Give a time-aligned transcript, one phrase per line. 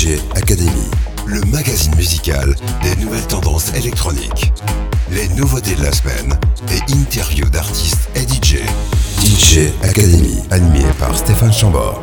[0.00, 0.88] DJ Academy,
[1.26, 4.50] le magazine musical des nouvelles tendances électroniques.
[5.12, 6.38] Les nouveautés de la semaine
[6.70, 8.60] et interviews d'artistes et DJ.
[9.22, 12.02] DJ Academy, animé par Stéphane Chambord.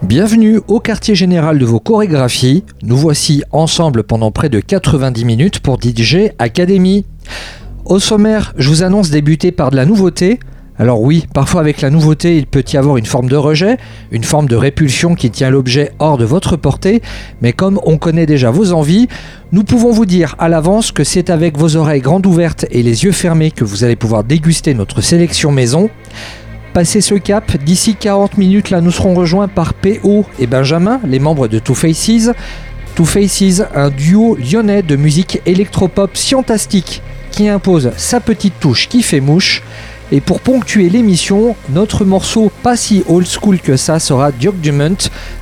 [0.00, 2.64] Bienvenue au quartier général de vos chorégraphies.
[2.82, 7.04] Nous voici ensemble pendant près de 90 minutes pour DJ Academy.
[7.84, 10.40] Au sommaire, je vous annonce débuter par de la nouveauté.
[10.78, 13.78] Alors oui, parfois avec la nouveauté, il peut y avoir une forme de rejet,
[14.10, 17.00] une forme de répulsion qui tient l'objet hors de votre portée,
[17.40, 19.08] mais comme on connaît déjà vos envies,
[19.52, 23.04] nous pouvons vous dire à l'avance que c'est avec vos oreilles grandes ouvertes et les
[23.04, 25.88] yeux fermés que vous allez pouvoir déguster notre sélection maison.
[26.74, 31.20] Passé ce cap, d'ici 40 minutes, là nous serons rejoints par PO et Benjamin, les
[31.20, 32.32] membres de Two Faces.
[32.94, 37.00] Two Faces, un duo lyonnais de musique électropop scientastique
[37.30, 39.62] qui impose sa petite touche qui fait mouche.
[40.12, 44.96] Et pour ponctuer l'émission, notre morceau pas si old school que ça sera Document.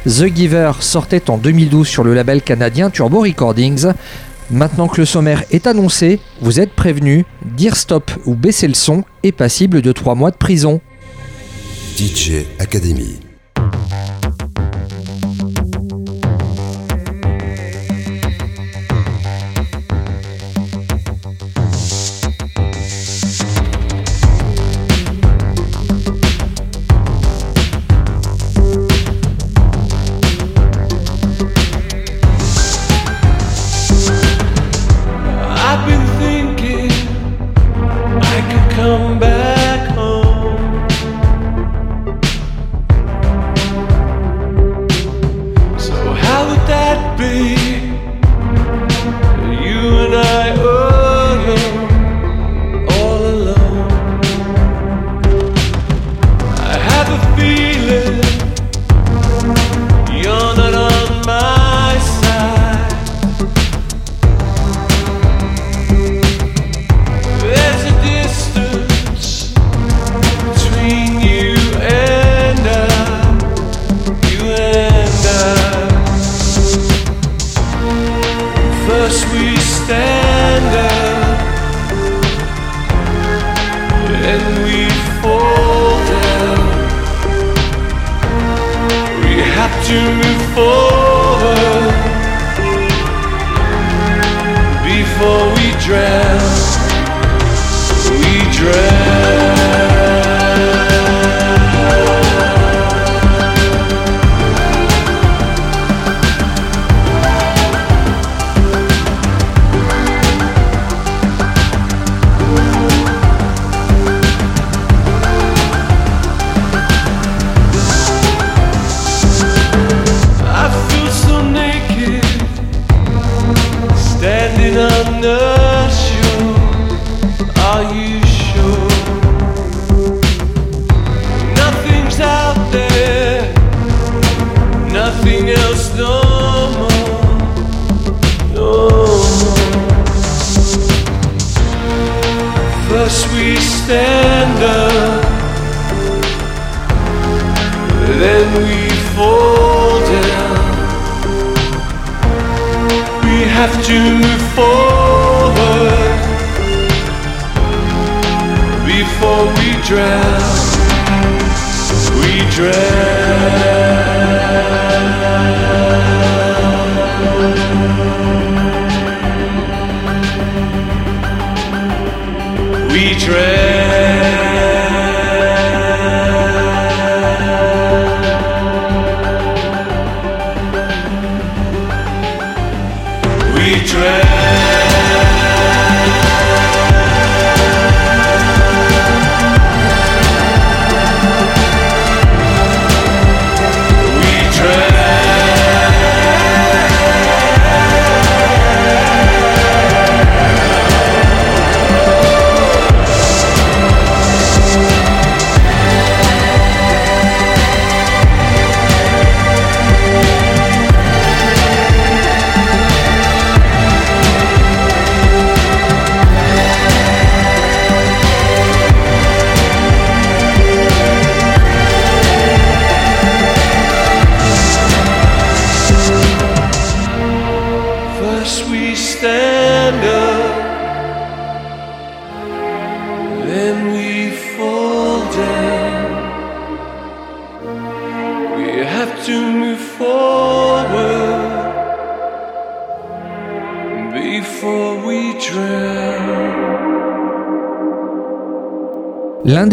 [0.07, 3.89] The Giver sortait en 2012 sur le label canadien Turbo Recordings.
[4.51, 9.05] Maintenant que le sommaire est annoncé, vous êtes prévenus, dire stop ou baisser le son
[9.23, 10.81] est passible de 3 mois de prison.
[11.99, 13.34] DJ Academy.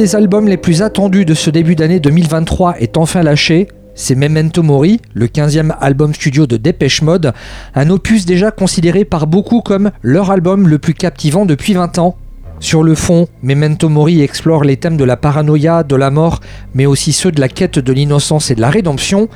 [0.02, 3.68] Des albums les plus attendus de ce début d'année 2023 est enfin lâché.
[3.94, 7.34] C'est Memento Mori, le 15e album studio de Dépêche Mode,
[7.76, 12.18] un opus déjà considéré par beaucoup comme leur album le plus captivant depuis 20 ans.
[12.60, 16.40] Sur le fond, Memento Mori explore les thèmes de la paranoïa, de la mort,
[16.74, 19.30] mais aussi ceux de la quête de l'innocence et de la rédemption.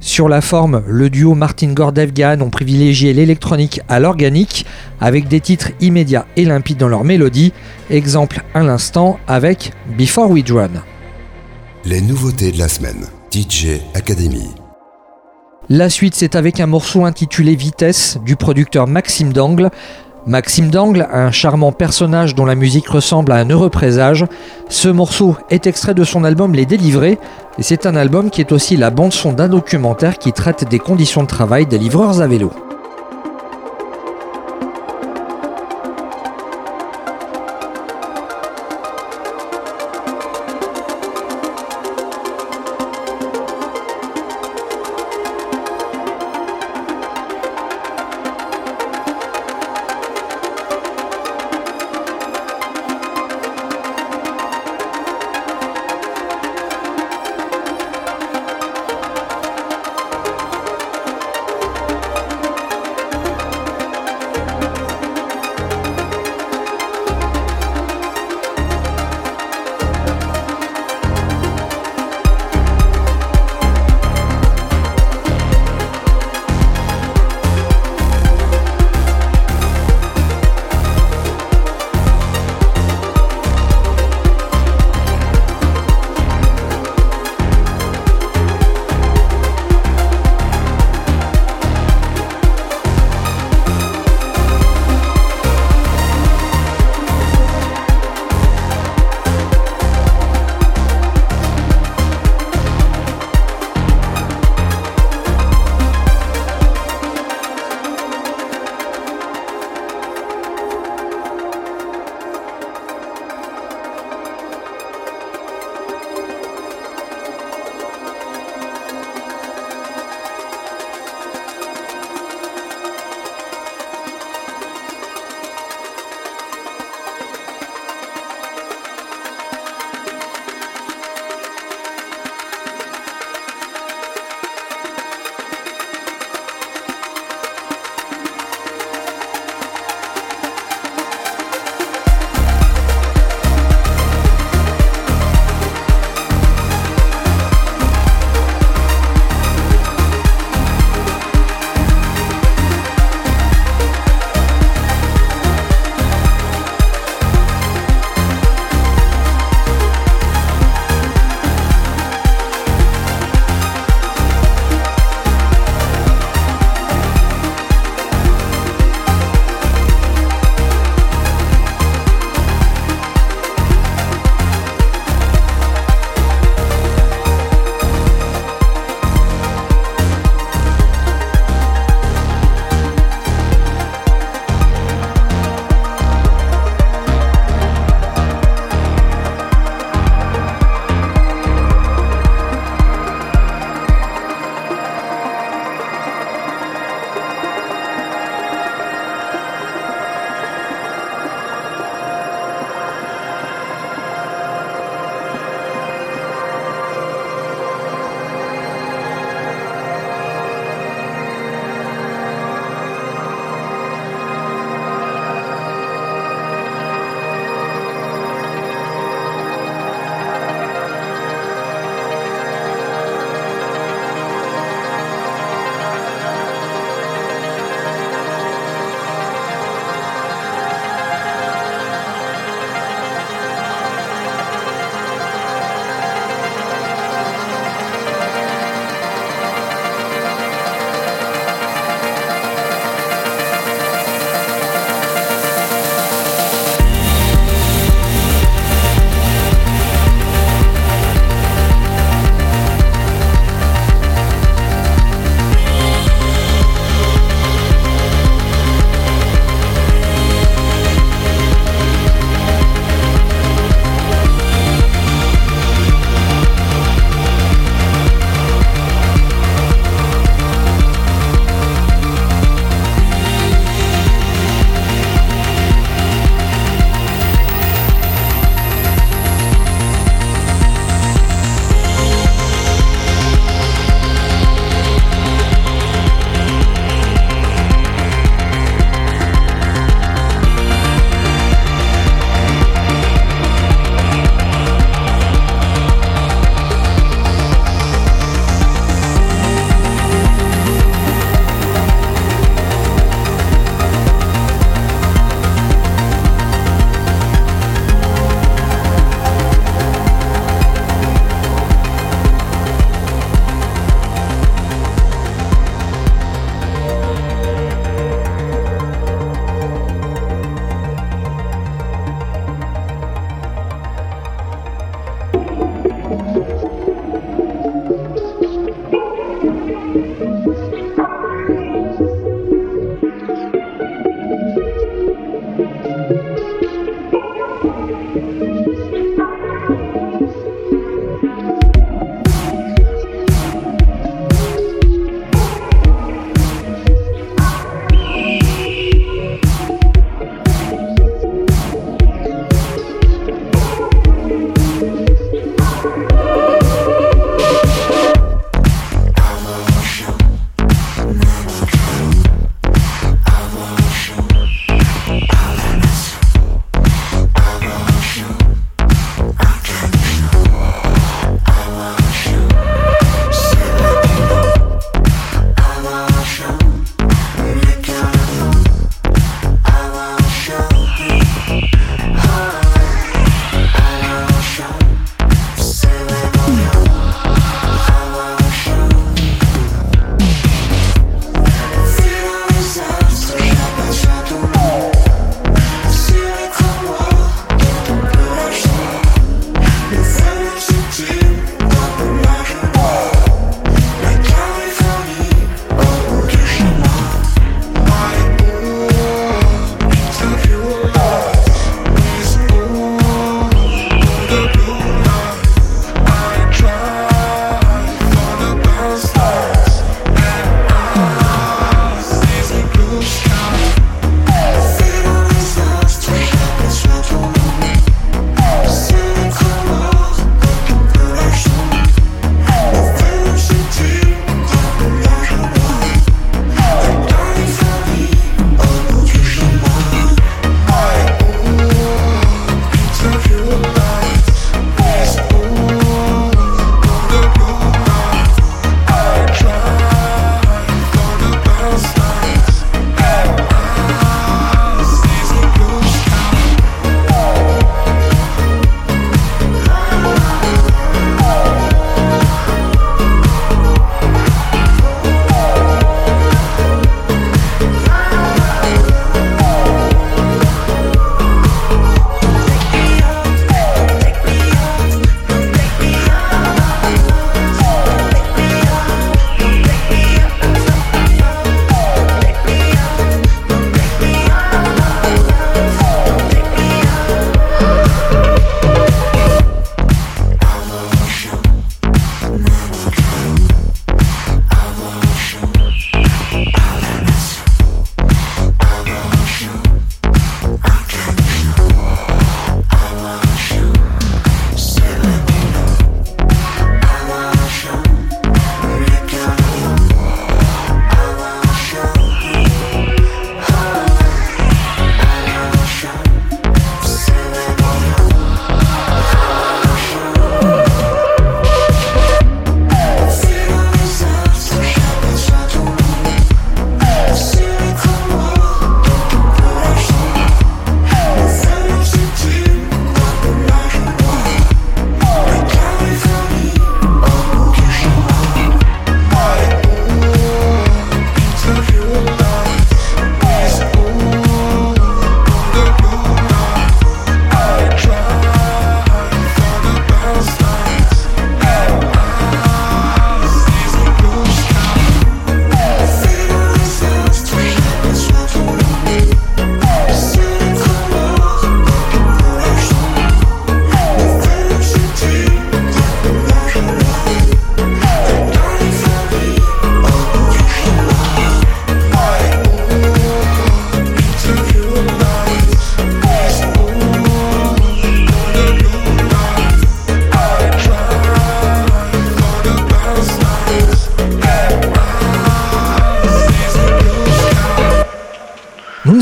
[0.00, 4.64] Sur la forme, le duo Martin Gordevgan ont privilégié l'électronique à l'organique,
[5.00, 7.52] avec des titres immédiats et limpides dans leur mélodie.
[7.90, 10.82] Exemple à l'instant avec Before We Drown.
[11.84, 13.06] Les nouveautés de la semaine.
[13.32, 14.48] DJ Academy.
[15.68, 19.70] La suite, c'est avec un morceau intitulé Vitesse du producteur Maxime Dangle.
[20.28, 24.26] Maxime Dangle, un charmant personnage dont la musique ressemble à un heureux présage.
[24.68, 27.18] Ce morceau est extrait de son album Les Délivrés,
[27.58, 31.22] et c'est un album qui est aussi la bande-son d'un documentaire qui traite des conditions
[31.22, 32.52] de travail des livreurs à vélo.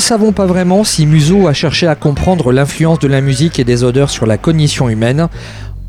[0.06, 3.82] Savons pas vraiment si Muso a cherché à comprendre l'influence de la musique et des
[3.82, 5.26] odeurs sur la cognition humaine.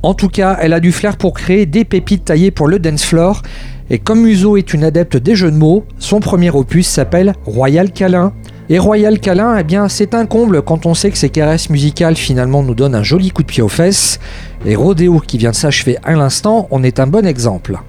[0.01, 3.05] En tout cas, elle a du flair pour créer des pépites taillées pour le dance
[3.05, 3.43] floor.
[3.91, 7.91] Et comme Muso est une adepte des jeux de mots, son premier opus s'appelle Royal
[7.91, 8.33] Câlin.
[8.69, 12.15] Et Royal Câlin, eh bien, c'est un comble quand on sait que ces caresses musicales
[12.15, 14.19] finalement nous donnent un joli coup de pied aux fesses.
[14.65, 17.79] Et Rodeo, qui vient de s'achever à l'instant, en est un bon exemple.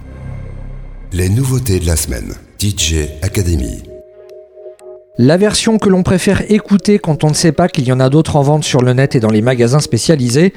[1.14, 2.34] Les nouveautés de la semaine.
[2.60, 3.87] DJ Academy.
[5.20, 8.08] La version que l'on préfère écouter quand on ne sait pas qu'il y en a
[8.08, 10.52] d'autres en vente sur le net et dans les magasins spécialisés,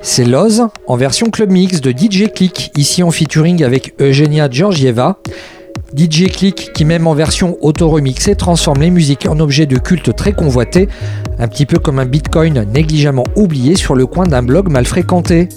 [0.00, 5.18] c'est Loz en version club mix de DJ Click, ici en featuring avec Eugenia Georgieva.
[5.96, 10.32] DJ Click qui même en version auto-remixée transforme les musiques en objets de culte très
[10.32, 10.88] convoités,
[11.40, 15.48] un petit peu comme un bitcoin négligemment oublié sur le coin d'un blog mal fréquenté.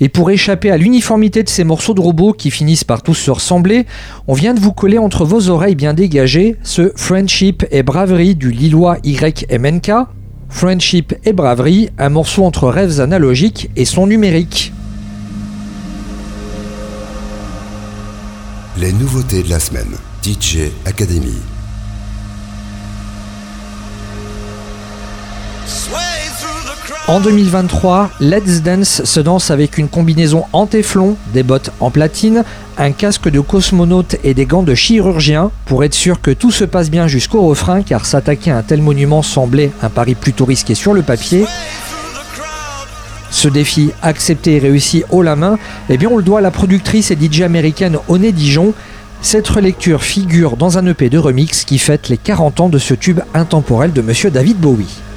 [0.00, 3.32] Et pour échapper à l'uniformité de ces morceaux de robots qui finissent par tous se
[3.32, 3.84] ressembler,
[4.28, 8.52] on vient de vous coller entre vos oreilles bien dégagées ce Friendship et Bravery du
[8.52, 9.90] Lillois YMNK.
[10.50, 14.72] Friendship et Bravery, un morceau entre rêves analogiques et son numérique.
[18.76, 19.96] Les nouveautés de la semaine.
[20.22, 21.57] DJ Academy.
[27.08, 32.44] En 2023, Let's Dance se danse avec une combinaison en téflon, des bottes en platine,
[32.76, 36.64] un casque de cosmonaute et des gants de chirurgien pour être sûr que tout se
[36.64, 40.74] passe bien jusqu'au refrain car s'attaquer à un tel monument semblait un pari plutôt risqué
[40.74, 41.46] sur le papier.
[43.30, 46.50] Ce défi accepté et réussi haut la main, eh bien on le doit à la
[46.50, 48.74] productrice et DJ américaine Oné Dijon.
[49.22, 52.92] Cette relecture figure dans un EP de remix qui fête les 40 ans de ce
[52.92, 55.07] tube intemporel de monsieur David Bowie.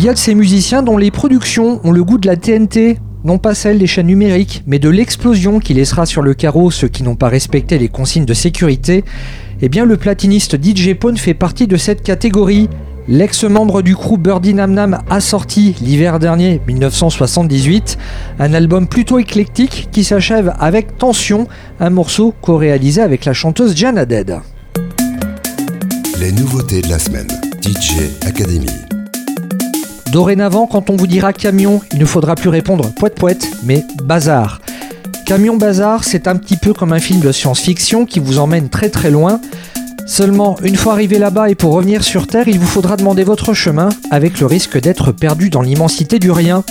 [0.00, 2.98] Il y a de ces musiciens dont les productions ont le goût de la TNT,
[3.22, 6.88] non pas celle des chaînes numériques, mais de l'explosion qui laissera sur le carreau ceux
[6.88, 9.04] qui n'ont pas respecté les consignes de sécurité.
[9.60, 12.70] Eh bien, le platiniste DJ Pone fait partie de cette catégorie.
[13.08, 17.98] L'ex-membre du crew Birdie Nam Nam a sorti l'hiver dernier, 1978,
[18.38, 21.46] un album plutôt éclectique qui s'achève avec Tension,
[21.78, 24.38] un morceau co-réalisé avec la chanteuse Jana Dead.
[26.18, 27.28] Les nouveautés de la semaine.
[27.62, 28.89] DJ Academy.
[30.12, 34.60] Dorénavant, quand on vous dira camion, il ne faudra plus répondre poète poète, mais bazar.
[35.30, 38.88] Camion Bazar, c'est un petit peu comme un film de science-fiction qui vous emmène très
[38.88, 39.40] très loin.
[40.04, 43.54] Seulement, une fois arrivé là-bas et pour revenir sur Terre, il vous faudra demander votre
[43.54, 46.64] chemin avec le risque d'être perdu dans l'immensité du rien.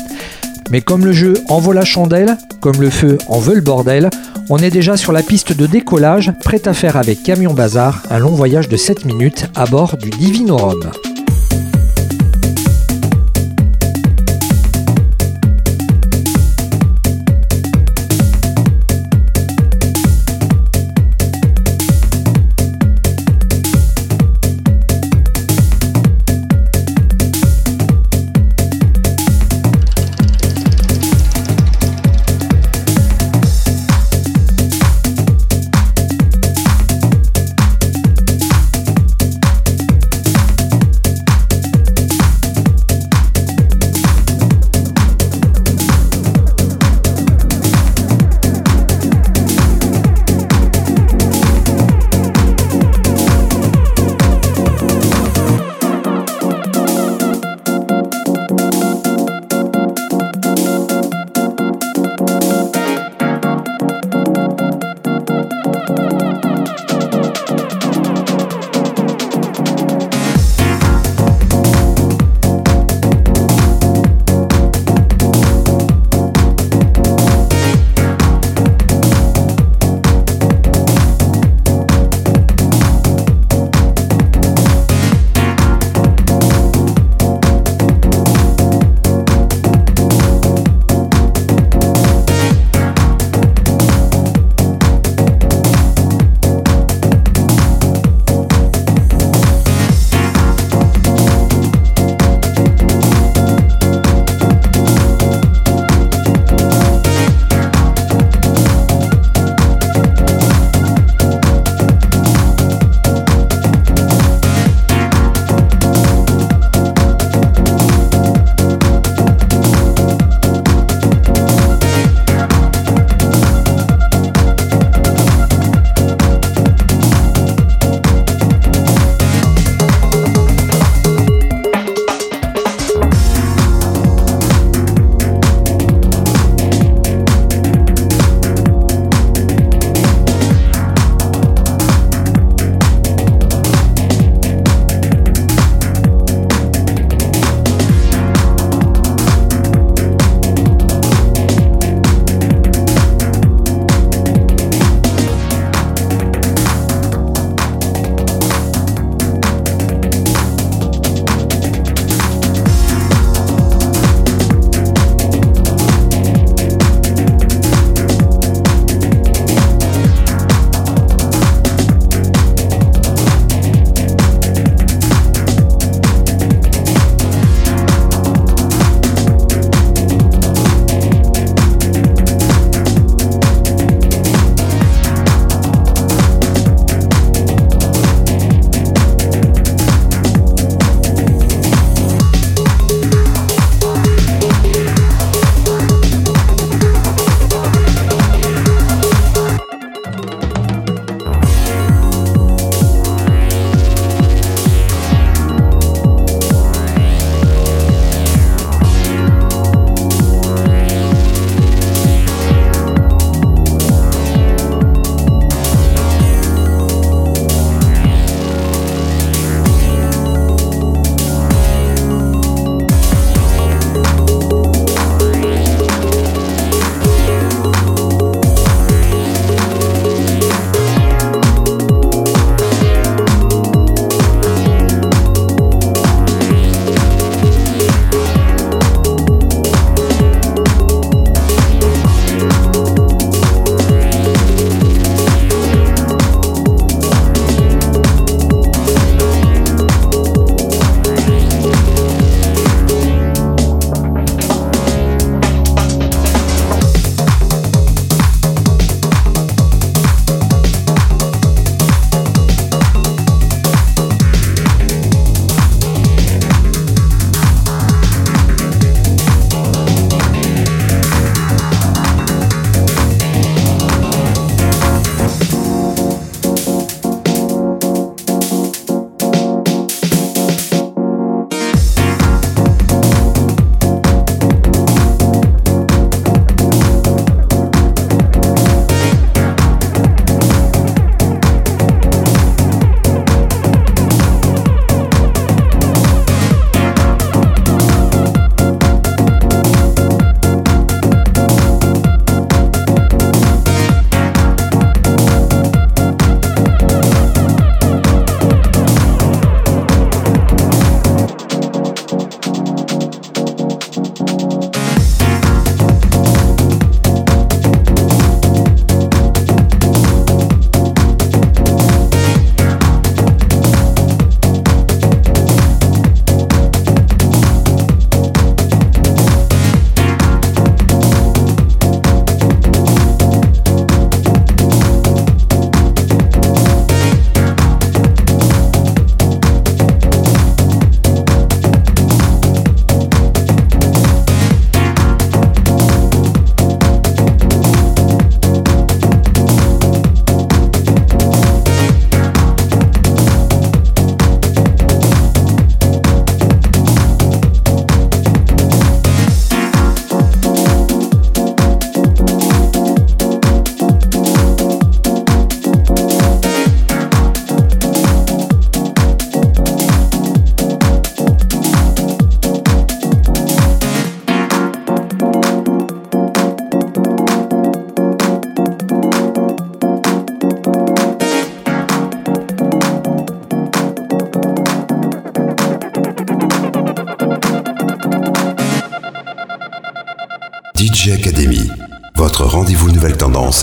[0.72, 4.10] Mais comme le jeu en vaut la chandelle, comme le feu en veut le bordel,
[4.50, 8.20] on est déjà sur la piste de décollage, prêt à faire avec Camion Bazar un
[8.20, 10.92] long voyage de 7 minutes à bord du Divinorum.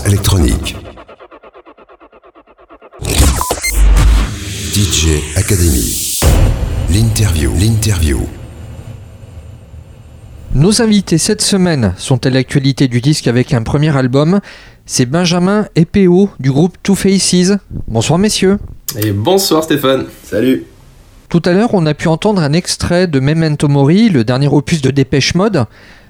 [0.05, 0.75] Électronique.
[4.73, 6.15] DJ Academy,
[6.89, 8.19] l'interview, l'interview.
[10.53, 14.39] Nos invités cette semaine sont à l'actualité du disque avec un premier album?
[14.85, 17.53] C'est Benjamin et PO du groupe Two Faces.
[17.87, 18.57] Bonsoir messieurs.
[18.99, 20.05] Et bonsoir Stéphane.
[20.23, 20.65] Salut.
[21.29, 24.81] Tout à l'heure, on a pu entendre un extrait de Memento Mori, le dernier opus
[24.81, 25.65] de Dépêche Mode.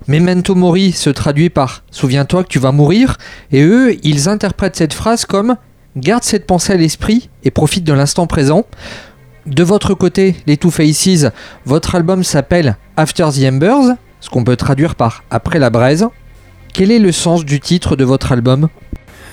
[0.08, 3.18] Memento Mori se traduit par Souviens-toi que tu vas mourir,
[3.52, 5.56] et eux, ils interprètent cette phrase comme
[5.96, 8.68] Garde cette pensée à l'esprit et profite de l'instant présent.
[9.48, 11.26] De votre côté, les Two Faces,
[11.66, 16.06] votre album s'appelle After the Embers, ce qu'on peut traduire par Après la braise.
[16.74, 18.70] Quel est le sens du titre de votre album?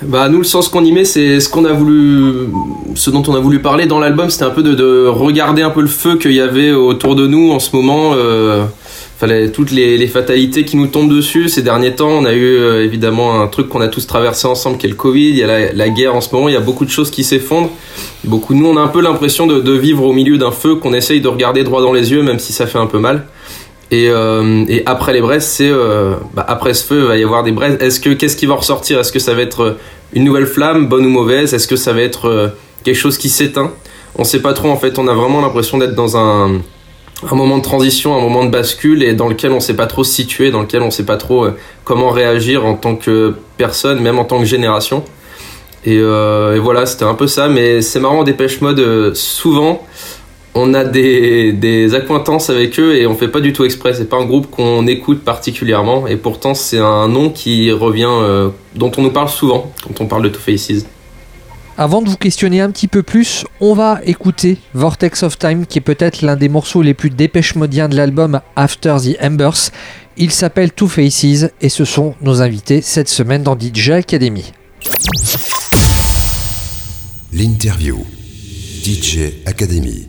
[0.07, 2.49] Bah nous le sens qu'on y met c'est ce qu'on a voulu
[2.95, 4.31] ce dont on a voulu parler dans l'album.
[4.31, 7.51] C'était un peu de, regarder un peu le feu qu'il y avait autour de nous
[7.53, 8.65] en ce moment euh,
[9.55, 12.11] toutes les, fatalités qui nous tombent dessus ces derniers temps.
[12.11, 14.95] On a eu euh, évidemment un truc qu'on a tous traversé ensemble qui est le
[14.95, 15.31] Covid.
[15.31, 16.49] Il y a la, guerre en ce moment.
[16.49, 17.71] Il y a beaucoup de choses qui s'effondrent.
[18.25, 21.21] Beaucoup nous on a un peu l'impression de vivre au milieu d'un feu qu'on essaye
[21.21, 23.27] de regarder droit dans les yeux même si ça fait un peu mal
[24.09, 27.43] euh, et, après les braises, c'est euh, bah, après ce feu, il va y avoir
[27.43, 27.77] des braises.
[27.81, 28.99] Est-ce que qu'est-ce qui va ressortir?
[28.99, 29.79] Est-ce que ça va être euh,
[30.13, 31.53] une nouvelle flamme, bonne ou mauvaise?
[31.55, 32.53] Est-ce que ça va être
[32.85, 33.73] quelque chose qui s'éteint?
[34.17, 34.69] On sait pas trop.
[34.71, 36.61] En fait, on a vraiment l'impression d'être dans un,
[37.33, 40.13] moment de transition, un moment de bascule, et dans lequel on sait pas trop se
[40.13, 41.49] situer, dans lequel on sait pas trop
[41.85, 45.03] comment réagir en tant que personne, même en tant que génération.
[45.85, 47.49] Et, et voilà, c'était un peu ça.
[47.49, 49.85] Mais c'est marrant, Dépêche Mode, souvent
[50.55, 53.95] on a des, acquaintances avec eux et on fait pas du tout exprès.
[53.95, 58.51] C'est pas un groupe qu'on écoute particulièrement et pourtant c'est un nom qui revient, euh,
[58.75, 60.87] dont on nous parle souvent quand on parle de Two Faces.
[61.77, 65.79] Avant de vous questionner un petit peu plus, on va écouter Vortex of Time, qui
[65.79, 69.73] est peut-être l'un des morceaux les plus dépêche modiens de l'album After the Embers.
[70.17, 74.53] Il s'appelle Two Faces et ce sont nos invités cette semaine dans DJ Academy.
[77.33, 78.07] L'interview
[78.85, 80.05] DJ Academy.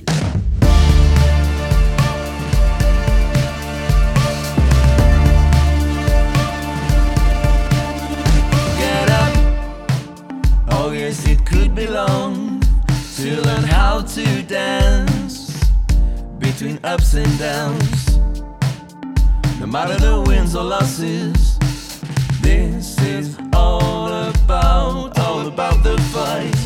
[8.78, 9.34] Get up.
[10.71, 12.59] Oh, yes, it could be long
[13.15, 15.57] to learn how to dance
[16.38, 18.17] between ups and downs.
[19.57, 21.57] No matter the wins or losses,
[22.41, 26.64] this is all about, all about the fight.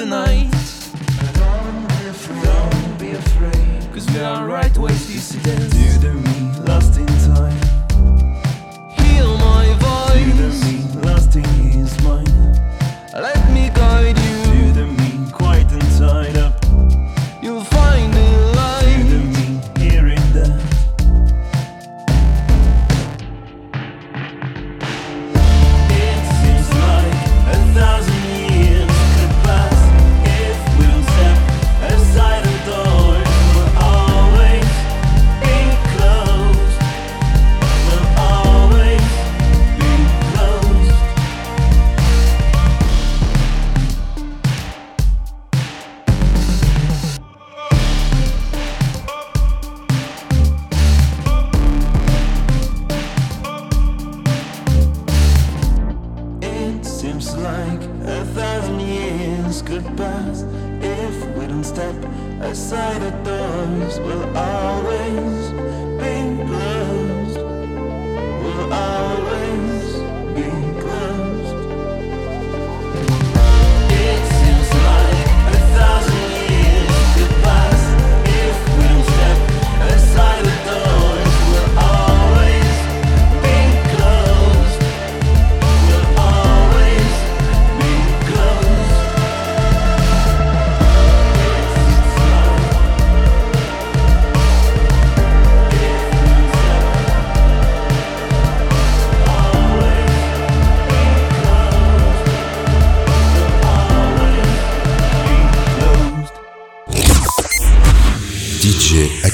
[0.00, 0.50] The night.
[3.92, 6.29] Cause we are right ways to dance Do the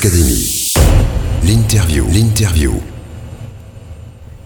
[0.07, 0.73] Academy.
[1.45, 2.05] L'interview.
[2.15, 2.75] L'interview.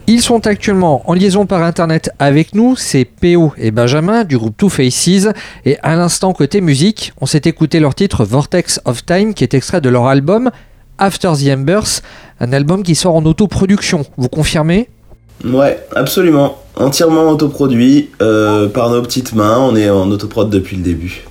[0.06, 4.56] Ils sont actuellement en liaison par internet avec nous, c'est PO et Benjamin du groupe
[4.56, 5.28] Two Faces.
[5.66, 9.52] Et à l'instant, côté musique, on s'est écouté leur titre Vortex of Time qui est
[9.52, 10.50] extrait de leur album
[10.96, 12.00] After the Embers,
[12.40, 14.06] un album qui sort en autoproduction.
[14.16, 14.88] Vous confirmez?
[15.44, 16.56] Ouais, absolument.
[16.76, 19.58] Entièrement autoproduit euh, par nos petites mains.
[19.58, 21.26] On est en autoprod depuis le début.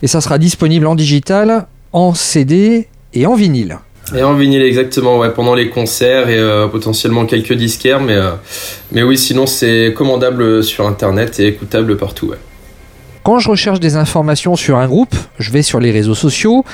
[0.00, 3.78] Et ça sera disponible en digital, en CD et en vinyle.
[4.14, 8.32] Et en vinyle exactement, ouais, pendant les concerts et euh, potentiellement quelques disquaires, mais, euh,
[8.92, 12.28] mais oui, sinon c'est commandable sur internet et écoutable partout.
[12.28, 12.38] Ouais.
[13.22, 16.64] Quand je recherche des informations sur un groupe, je vais sur les réseaux sociaux.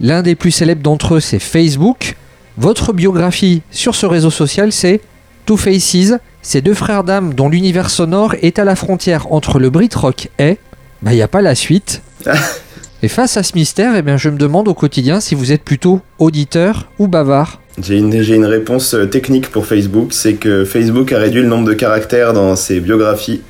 [0.00, 2.16] L'un des plus célèbres d'entre eux, c'est Facebook.
[2.58, 5.00] Votre biographie sur ce réseau social, c'est
[5.46, 9.70] Two Faces, ces deux frères d'âme dont l'univers sonore est à la frontière entre le
[9.70, 10.58] Brit rock et.
[11.02, 12.02] Bah, il n'y a pas la suite.
[13.02, 15.62] Et face à ce mystère, eh bien, je me demande au quotidien si vous êtes
[15.62, 17.60] plutôt auditeur ou bavard.
[17.82, 21.72] J'ai une, réponse euh, technique pour Facebook, c'est que Facebook a réduit le nombre de
[21.72, 23.40] caractères dans ses biographies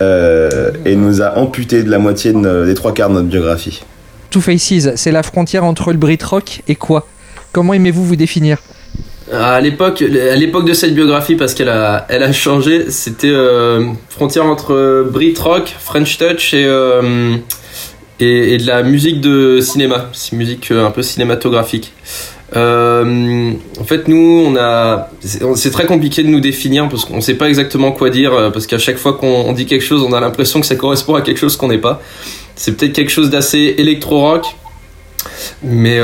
[0.00, 3.82] euh, et nous a amputé de la moitié de des trois quarts de notre biographie.
[4.30, 7.06] Two Faces, c'est la frontière entre le Brit rock et quoi?
[7.52, 8.56] Comment aimez-vous vous définir?
[9.30, 13.84] À l'époque, à l'époque de cette biographie, parce qu'elle a, elle a changé, c'était euh,
[14.08, 17.36] frontière entre Brit rock, French touch et, euh,
[18.22, 21.92] et, de la musique de cinéma, musique euh, un peu cinématographique.
[22.54, 25.08] Euh, en fait, nous, on a,
[25.54, 28.66] c'est très compliqué de nous définir parce qu'on sait pas exactement quoi dire, euh, parce
[28.66, 31.22] qu'à chaque fois qu'on on dit quelque chose, on a l'impression que ça correspond à
[31.22, 32.02] quelque chose qu'on n'est pas.
[32.54, 34.44] C'est peut-être quelque chose d'assez électro-rock,
[35.62, 35.98] mais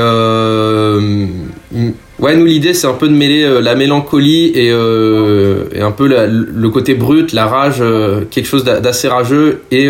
[2.19, 6.95] ouais, nous l'idée c'est un peu de mêler la mélancolie et, un peu le côté
[6.95, 7.83] brut, la rage,
[8.31, 9.61] quelque chose d'a- d'assez rageux.
[9.69, 9.87] Et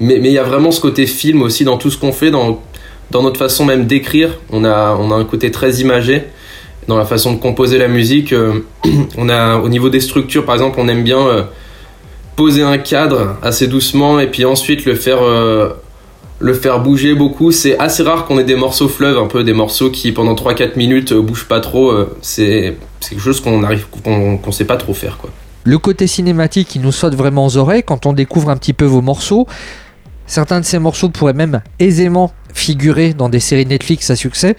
[0.00, 2.60] mais il y a vraiment ce côté film aussi dans tout ce qu'on fait, dans
[3.10, 4.38] dans notre façon même d'écrire.
[4.50, 6.24] On a on a un côté très imagé
[6.86, 8.32] dans la façon de composer la musique.
[8.32, 8.64] euh,
[9.16, 11.42] on a au niveau des structures par exemple, on aime bien euh,
[12.36, 15.70] poser un cadre assez doucement et puis ensuite le faire euh,
[16.40, 17.50] le faire bouger beaucoup.
[17.50, 20.76] C'est assez rare qu'on ait des morceaux fleuves, un peu des morceaux qui pendant 3-4
[20.76, 21.92] minutes bougent pas trop.
[22.22, 25.30] c'est quelque chose qu'on arrive qu'on sait pas trop faire quoi.
[25.64, 28.84] Le côté cinématique qui nous saute vraiment aux oreilles quand on découvre un petit peu
[28.84, 29.46] vos morceaux.
[30.28, 34.56] Certains de ces morceaux pourraient même aisément figurer dans des séries Netflix à succès.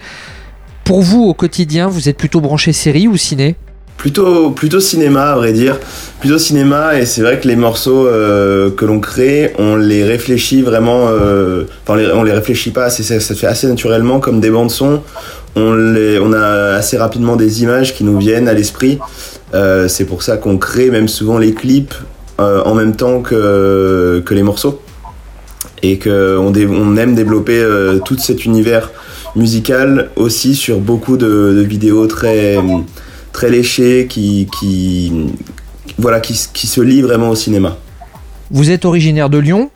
[0.84, 3.54] Pour vous, au quotidien, vous êtes plutôt branché série ou ciné?
[3.96, 5.78] Plutôt, cinéma, à vrai dire.
[6.18, 10.62] Plutôt cinéma, et c'est vrai que les morceaux euh, que l'on crée, on les réfléchit
[10.62, 11.06] vraiment.
[11.08, 14.50] euh, Enfin, on les, réfléchit pas, assez, ça, ça se fait assez naturellement, comme des
[14.50, 15.02] bandes-son.
[15.54, 18.98] On, a assez rapidement des images qui nous viennent à l'esprit.
[19.54, 21.94] Euh, c'est pour ça qu'on crée même souvent les clips
[22.38, 24.80] en même temps que les morceaux.
[25.82, 28.90] Et qu'on on aime développer euh, tout cet univers
[29.36, 32.56] musical aussi sur beaucoup de, vidéos très
[33.32, 34.48] très léché qui,
[35.98, 37.76] voilà, qui, qui se lie vraiment au cinéma.
[38.50, 39.70] Vous êtes originaire de Lyon,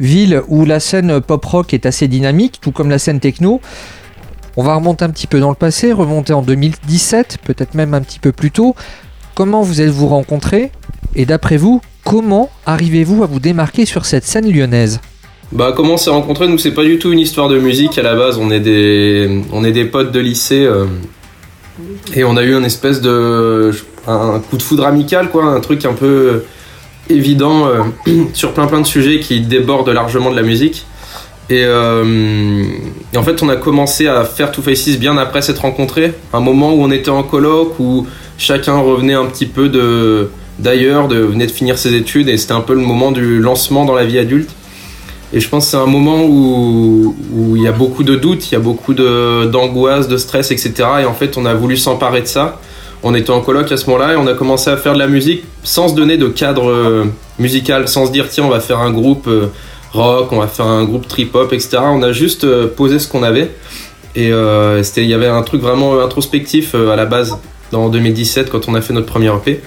[0.00, 3.60] ville où la scène pop-rock est assez dynamique, tout comme la scène techno.
[4.56, 8.00] On va remonter un petit peu dans le passé, remonter en 2017, peut-être même un
[8.00, 8.74] petit peu plus tôt.
[9.34, 10.72] Comment vous êtes-vous rencontrés?
[11.14, 15.00] Et d'après vous, comment arrivez-vous à vous démarquer sur cette scène lyonnaise?
[15.50, 18.02] Bah comment on s'est rencontrés Nous c'est pas du tout une histoire de musique à
[18.02, 18.38] la base.
[18.38, 20.84] On est des on est des potes de lycée euh,
[22.14, 23.72] et on a eu un espèce de
[24.06, 26.44] un coup de foudre amical quoi, un truc un peu
[27.08, 27.82] évident euh,
[28.34, 30.86] sur plein plein de sujets qui débordent largement de la musique.
[31.50, 32.62] Et, euh,
[33.16, 36.12] en fait, on a commencé à faire Two Faces bien après s'être rencontrés.
[36.34, 40.28] Un moment où on était en colloque, où chacun revenait un petit peu de
[40.58, 43.94] d'ailleurs, venait de finir ses études, et c'était un peu le moment du lancement dans
[43.94, 44.50] la vie adulte.
[45.32, 47.14] Et je pense que c'est un moment où,
[47.54, 50.72] il y a beaucoup de doutes, il y a beaucoup de- d'angoisse, de, stress, etc.
[51.02, 52.60] Et en fait, on a voulu s'emparer de ça.
[53.02, 55.06] On était en colloque à ce moment-là et on a commencé à faire de la
[55.06, 57.04] musique sans se donner de cadre euh,
[57.38, 59.46] musical, sans se dire tiens, on va faire un groupe euh,
[59.92, 61.78] rock, on va faire un groupe trip-hop, etc.
[61.82, 63.50] On a juste euh, posé ce qu'on avait.
[64.16, 67.36] Et euh, il y avait un truc vraiment introspectif à la base,
[67.70, 69.60] dans 2017, quand on a fait notre premier EP.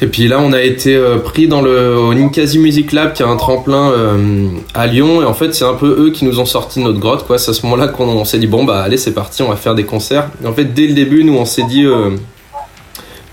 [0.00, 3.22] Et puis là, on a été euh, pris dans le au Ninkasi Music Lab, qui
[3.22, 5.22] est un tremplin euh, à Lyon.
[5.22, 7.24] Et en fait, c'est un peu eux qui nous ont sorti de notre grotte.
[7.38, 9.56] C'est à ce moment-là qu'on on s'est dit bon bah allez, c'est parti, on va
[9.56, 10.28] faire des concerts.
[10.42, 12.10] Et en fait, dès le début, nous, on s'est dit euh,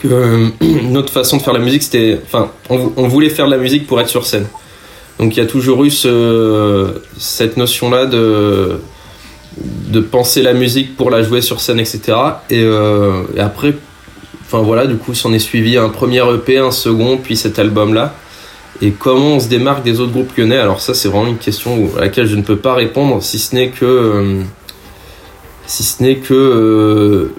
[0.04, 0.50] que
[0.84, 4.00] notre façon de faire la musique, c'était, enfin, on, voulait faire de la musique pour
[4.00, 4.46] être sur scène.
[5.18, 8.80] Donc il y a toujours eu ce, cette notion-là de
[9.90, 12.16] de penser la musique pour la jouer sur scène, etc.
[12.50, 13.74] Et, et après,
[14.52, 18.16] enfin voilà, du coup, s'en est suivi un premier EP, un second, puis cet album-là.
[18.82, 20.58] Et comment on se démarque des autres groupes lyonnais?
[20.58, 23.54] Alors ça, c'est vraiment une question à laquelle je ne peux pas répondre, si ce
[23.54, 24.42] n'est que euh,
[25.68, 27.32] si ce n'est que euh,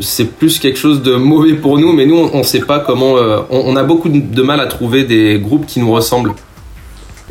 [0.00, 3.16] c'est plus quelque chose de mauvais pour nous, mais nous on, on sait pas comment.
[3.16, 6.34] euh, on, on a beaucoup de mal à trouver des groupes qui nous ressemblent.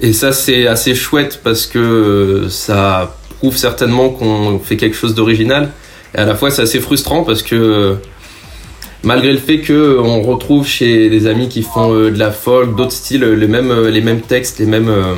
[0.02, 5.72] Et ça c'est assez chouette parce que ça prouve certainement qu'on fait quelque chose d'original.
[6.16, 7.96] Et à la fois c'est assez frustrant parce que
[9.04, 12.76] malgré le fait que on retrouve chez des amis qui font euh, de la folk,
[12.76, 15.16] d'autres styles, les mêmes, euh, les mêmes textes, les mêmes, euh,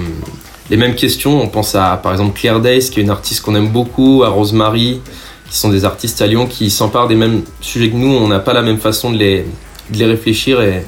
[0.70, 1.42] les mêmes questions.
[1.42, 4.30] On pense à par exemple Claire Days, qui est une artiste qu'on aime beaucoup, à
[4.30, 5.02] Rosemary,
[5.50, 8.14] qui sont des artistes à Lyon qui s'emparent des mêmes sujets que nous.
[8.14, 9.46] On n'a pas la même façon de les,
[9.90, 10.84] de les réfléchir et,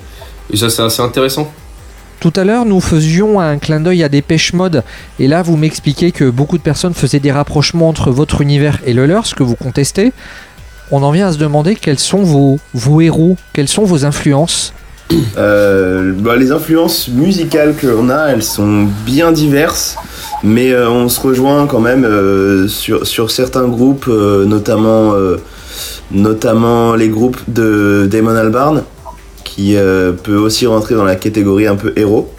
[0.55, 1.51] ça c'est assez intéressant.
[2.21, 4.83] Tout à l'heure, nous faisions un clin d'œil à Dépêche Mode,
[5.19, 8.93] et là, vous m'expliquez que beaucoup de personnes faisaient des rapprochements entre votre univers et
[8.93, 10.13] le leur, ce que vous contestez.
[10.91, 14.73] On en vient à se demander quels sont vos, héros, quelles sont vos influences.
[15.37, 19.97] Euh, bah, les influences musicales qu'on a, elles sont bien diverses,
[20.43, 25.13] mais euh, on se rejoint quand même euh, sur, certains groupes, notamment,
[26.11, 28.83] notamment les groupes de Damon Albarn,
[29.43, 29.75] qui
[30.23, 32.31] peut aussi rentrer dans la catégorie un peu héros.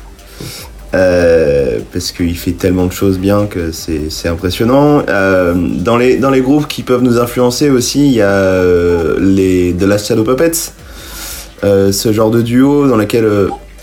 [0.97, 5.03] Euh, parce qu'il fait tellement de choses bien que c'est impressionnant.
[5.09, 9.17] Euh, dans, les, dans les groupes qui peuvent nous influencer aussi, il y a euh,
[9.21, 10.73] les The Last Shadow Puppets,
[11.63, 13.29] ce genre de duo dans lequel,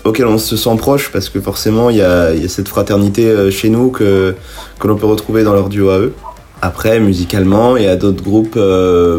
[0.04, 3.90] auquel on se sent proche parce que forcément il y a, cette fraternité chez nous
[3.90, 4.34] que,
[4.80, 6.14] que l'on peut retrouver dans leur duo à eux.
[6.62, 8.58] Après, musicalement, il y a d'autres groupes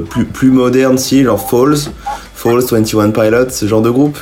[0.09, 1.91] plus, plus modernes, si, genre Falls,
[2.33, 4.17] Falls, 21 Pilots, ce genre de groupe.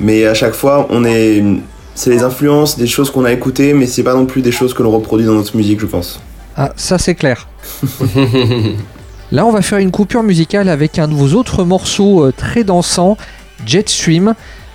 [0.00, 1.42] Mais à chaque fois, on est.
[1.98, 4.72] C'est les influences, des choses qu'on a écoutées, mais c'est pas non plus des choses
[4.72, 6.20] que l'on reproduit dans notre musique, je pense.
[6.56, 7.48] Ah, ça c'est clair.
[9.32, 12.62] Là, on va faire une coupure musicale avec un de vos autres morceaux euh, très
[12.62, 13.16] dansants,
[13.66, 14.34] Jetstream,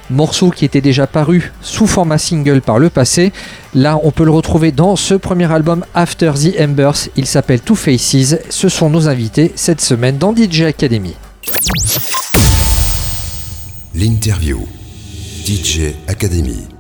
[0.10, 3.32] morceau qui était déjà paru sous format single par le passé.
[3.74, 7.08] Là, on peut le retrouver dans ce premier album After the Embers.
[7.16, 8.36] Il s'appelle Two Faces.
[8.50, 11.16] Ce sont nos invités cette semaine dans DJ Academy.
[13.96, 14.60] L'interview.
[15.46, 16.73] DJ Academy.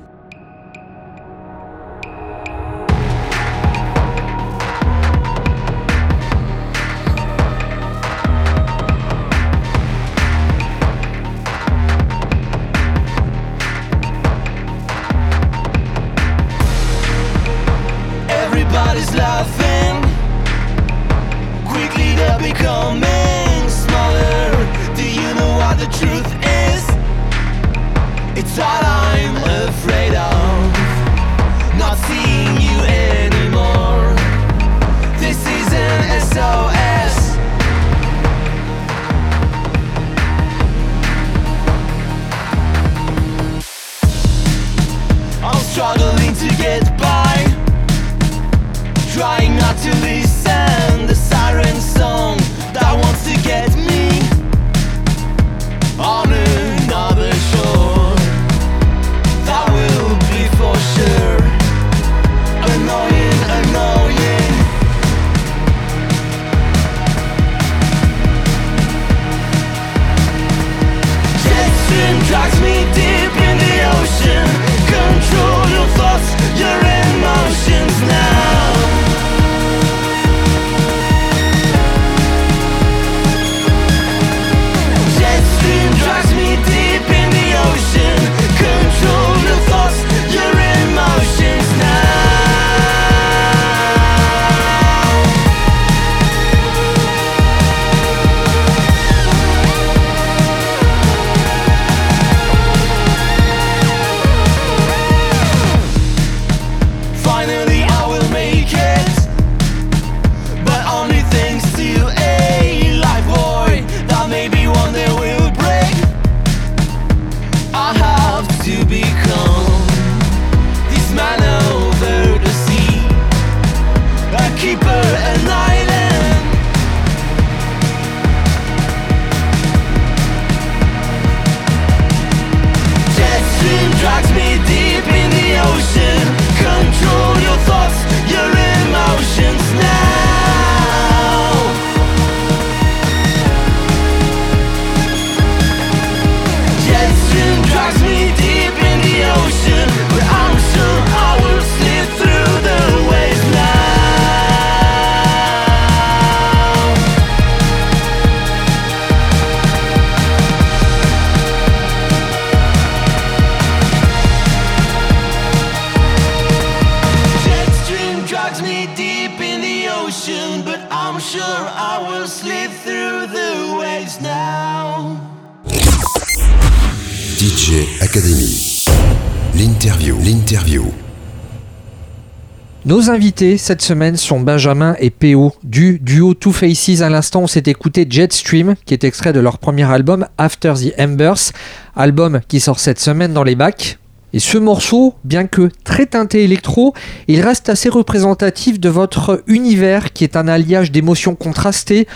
[183.09, 187.01] Invités cette semaine sont Benjamin et PO du duo Two Faces.
[187.01, 190.93] À l'instant, on s'est écouté Jetstream, qui est extrait de leur premier album After the
[190.97, 191.51] Embers,
[191.97, 193.97] album qui sort cette semaine dans les bacs.
[194.31, 196.93] Et ce morceau, bien que très teinté électro,
[197.27, 202.07] il reste assez représentatif de votre univers, qui est un alliage d'émotions contrastées,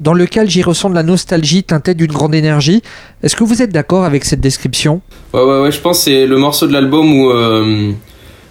[0.00, 2.82] dans lequel j'y ressens de la nostalgie teintée d'une grande énergie.
[3.22, 5.00] Est-ce que vous êtes d'accord avec cette description?
[5.32, 7.92] Ouais, ouais, ouais, je pense que c'est le morceau de l'album où euh,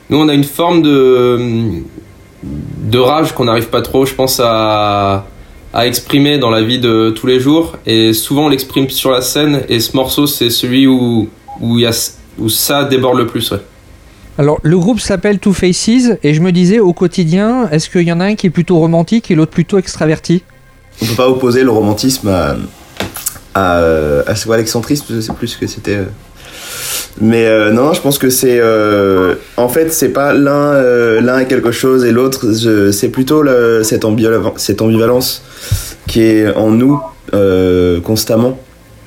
[0.09, 1.39] nous on a une forme de,
[2.43, 5.25] de rage qu'on n'arrive pas trop, je pense, à,
[5.73, 7.77] à exprimer dans la vie de tous les jours.
[7.85, 11.29] Et souvent on l'exprime sur la scène, et ce morceau c'est celui où,
[11.61, 13.51] où, il y a, où ça déborde le plus.
[13.51, 13.59] Ouais.
[14.39, 18.11] Alors, le groupe s'appelle Two Faces, et je me disais, au quotidien, est-ce qu'il y
[18.11, 20.41] en a un qui est plutôt romantique et l'autre plutôt extraverti?
[21.03, 22.55] On peut pas opposer le romantisme à,
[23.53, 23.77] à,
[24.25, 25.99] à, à l'excentrisme, je sais plus ce que c'était.
[27.21, 28.59] Mais euh, non, je pense que c'est.
[28.59, 32.51] euh, en fait, c'est pas l'un euh, est quelque chose et l'autre,
[32.91, 33.43] c'est plutôt
[33.83, 35.43] cette, ambivalence, cette ambivalence
[36.07, 36.99] qui est en nous
[37.33, 38.57] euh, constamment,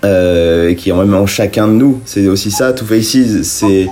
[0.05, 2.01] et qui est même en chacun de nous.
[2.05, 3.89] C'est aussi ça, Two Faces, c'est.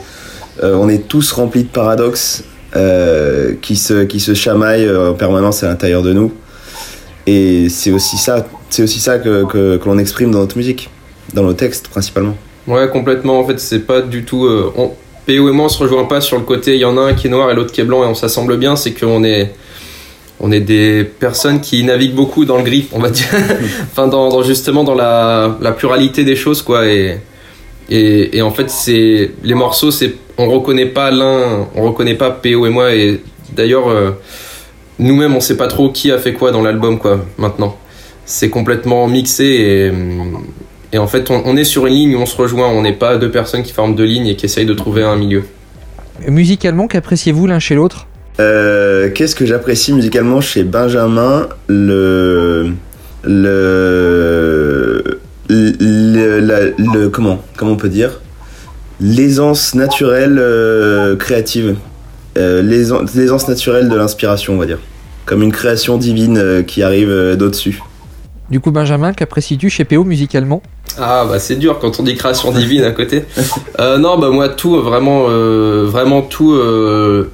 [0.63, 2.45] on est tous remplis de paradoxes
[3.63, 6.33] qui, se, qui se chamaillent en permanence à l'intérieur de nous.
[7.27, 8.47] Et c'est aussi ça,
[8.79, 10.91] aussi ça que, que, que l'on exprime dans notre musique,
[11.33, 12.37] dans nos textes principalement.
[12.67, 13.39] Ouais, complètement.
[13.41, 14.47] En fait, c'est pas du tout.
[14.47, 14.93] euh, on-
[15.27, 16.75] PO et moi, on se rejoint pas sur le côté.
[16.75, 18.15] Il y en a un qui est noir et l'autre qui est blanc et on
[18.15, 18.77] s'assemble bien.
[18.77, 19.53] C'est qu'on est,
[20.39, 23.27] on est des personnes qui naviguent beaucoup dans le gris, on va dire.
[23.91, 26.87] enfin, dans, dans- justement dans la, la pluralité des choses, quoi.
[26.87, 27.19] Et,
[27.89, 32.31] et, et en fait, c'est les morceaux, c'est on reconnaît pas l'un, on reconnaît pas
[32.31, 32.95] PO et moi.
[32.95, 33.21] Et
[33.55, 34.11] d'ailleurs, euh,
[34.99, 37.25] nous-mêmes, on sait pas trop qui a fait quoi dans l'album, quoi.
[37.39, 37.79] Maintenant,
[38.27, 39.93] c'est complètement mixé et
[40.95, 42.69] et en fait, on, on est sur une ligne où on se rejoint.
[42.69, 45.17] On n'est pas deux personnes qui forment deux lignes et qui essayent de trouver un
[45.17, 45.43] milieu.
[46.29, 48.07] Musicalement, qu'appréciez-vous l'un chez l'autre?
[48.41, 51.49] Euh, Qu'est-ce que j'apprécie musicalement chez Benjamin?
[51.67, 52.71] Le.
[53.25, 55.21] Le.
[55.49, 56.39] Le.
[56.41, 58.21] la- le- comment Comment on peut dire?
[59.01, 61.77] L'aisance naturelle euh, créative.
[62.39, 64.79] Euh, L'aisance l'aisance naturelle de l'inspiration, on va dire.
[65.27, 67.81] Comme une création divine euh, qui arrive euh, d'au-dessus.
[68.51, 70.63] Du coup, Benjamin, qu'apprécies-tu chez PO musicalement?
[70.99, 73.25] Ah bah c'est dur quand on dit création divine à côté.
[73.81, 76.53] Euh, non bah moi tout vraiment euh, vraiment tout.
[76.55, 77.29] euh,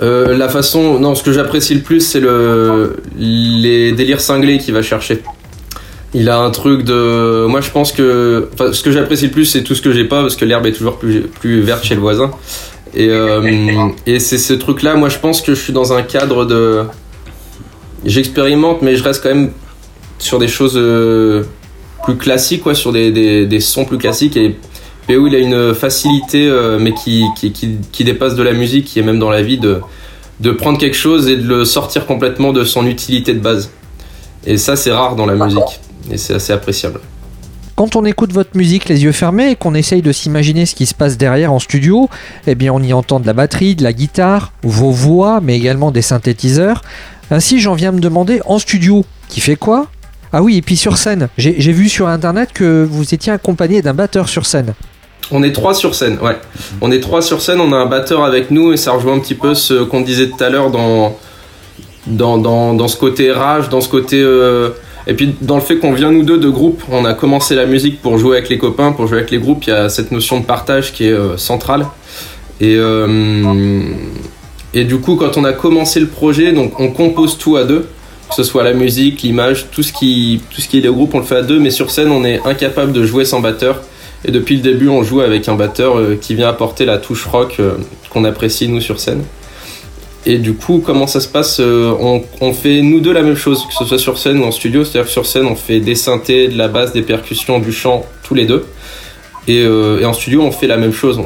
[0.00, 4.72] euh, la façon non ce que j'apprécie le plus c'est le les délires cinglés qu'il
[4.72, 5.22] va chercher.
[6.14, 9.46] Il a un truc de moi je pense que enfin ce que j'apprécie le plus
[9.46, 11.96] c'est tout ce que j'ai pas parce que l'herbe est toujours plus plus verte chez
[11.96, 12.30] le voisin.
[12.94, 16.02] Et, euh, et c'est ce truc là moi je pense que je suis dans un
[16.02, 16.82] cadre de
[18.04, 19.50] j'expérimente mais je reste quand même
[20.20, 21.42] sur des choses euh,
[22.04, 24.36] plus classiques, quoi, sur des, des, des sons plus classiques.
[24.36, 24.56] Et
[25.08, 28.86] PO, il a une facilité, euh, mais qui, qui, qui, qui dépasse de la musique,
[28.86, 29.80] qui est même dans la vie, de,
[30.40, 33.70] de prendre quelque chose et de le sortir complètement de son utilité de base.
[34.46, 35.80] Et ça, c'est rare dans la musique.
[36.10, 37.00] Et c'est assez appréciable.
[37.76, 40.86] Quand on écoute votre musique les yeux fermés et qu'on essaye de s'imaginer ce qui
[40.86, 42.08] se passe derrière en studio,
[42.46, 45.90] eh bien on y entend de la batterie, de la guitare, vos voix, mais également
[45.90, 46.82] des synthétiseurs.
[47.32, 49.88] Ainsi, j'en viens à me demander en studio, qui fait quoi?
[50.36, 53.94] Ah oui, et puis sur scène, j'ai vu sur internet que vous étiez accompagné d'un
[53.94, 54.74] batteur sur scène.
[55.30, 56.36] On est trois sur scène, ouais.
[56.80, 59.20] On est trois sur scène, on a un batteur avec nous et ça rejoint un
[59.20, 61.16] petit peu ce qu'on disait tout à l'heure dans,
[62.08, 64.20] ce côté rage, dans ce côté.
[64.20, 64.70] euh,
[65.06, 67.66] Et puis dans le fait qu'on vient nous deux de groupe, on a commencé la
[67.66, 70.10] musique pour jouer avec les copains, pour jouer avec les groupes, il y a cette
[70.10, 71.86] notion de partage qui est euh, centrale.
[72.60, 73.82] Et, euh,
[74.74, 77.86] et du coup, quand on a commencé le projet, on compose tout à deux,
[78.34, 81.36] que ce soit la musique, l'image, tout ce qui, est le groupe, on le fait
[81.36, 83.80] à deux, mais sur scène, on est incapable de jouer sans batteur.
[84.24, 87.26] Et depuis le début, on joue avec un batteur euh, qui vient apporter la touche
[87.26, 87.74] rock euh,
[88.10, 89.22] qu'on apprécie nous sur scène.
[90.26, 91.92] Et du coup, comment ça se passe Euh,
[92.40, 94.84] on, fait nous deux la même chose, que ce soit sur scène ou en studio.
[94.84, 98.34] C'est-à-dire sur scène, on fait des synthés, de la basse, des percussions, du chant, tous
[98.34, 98.66] les deux.
[99.46, 101.20] Et, et en studio, on fait la même chose.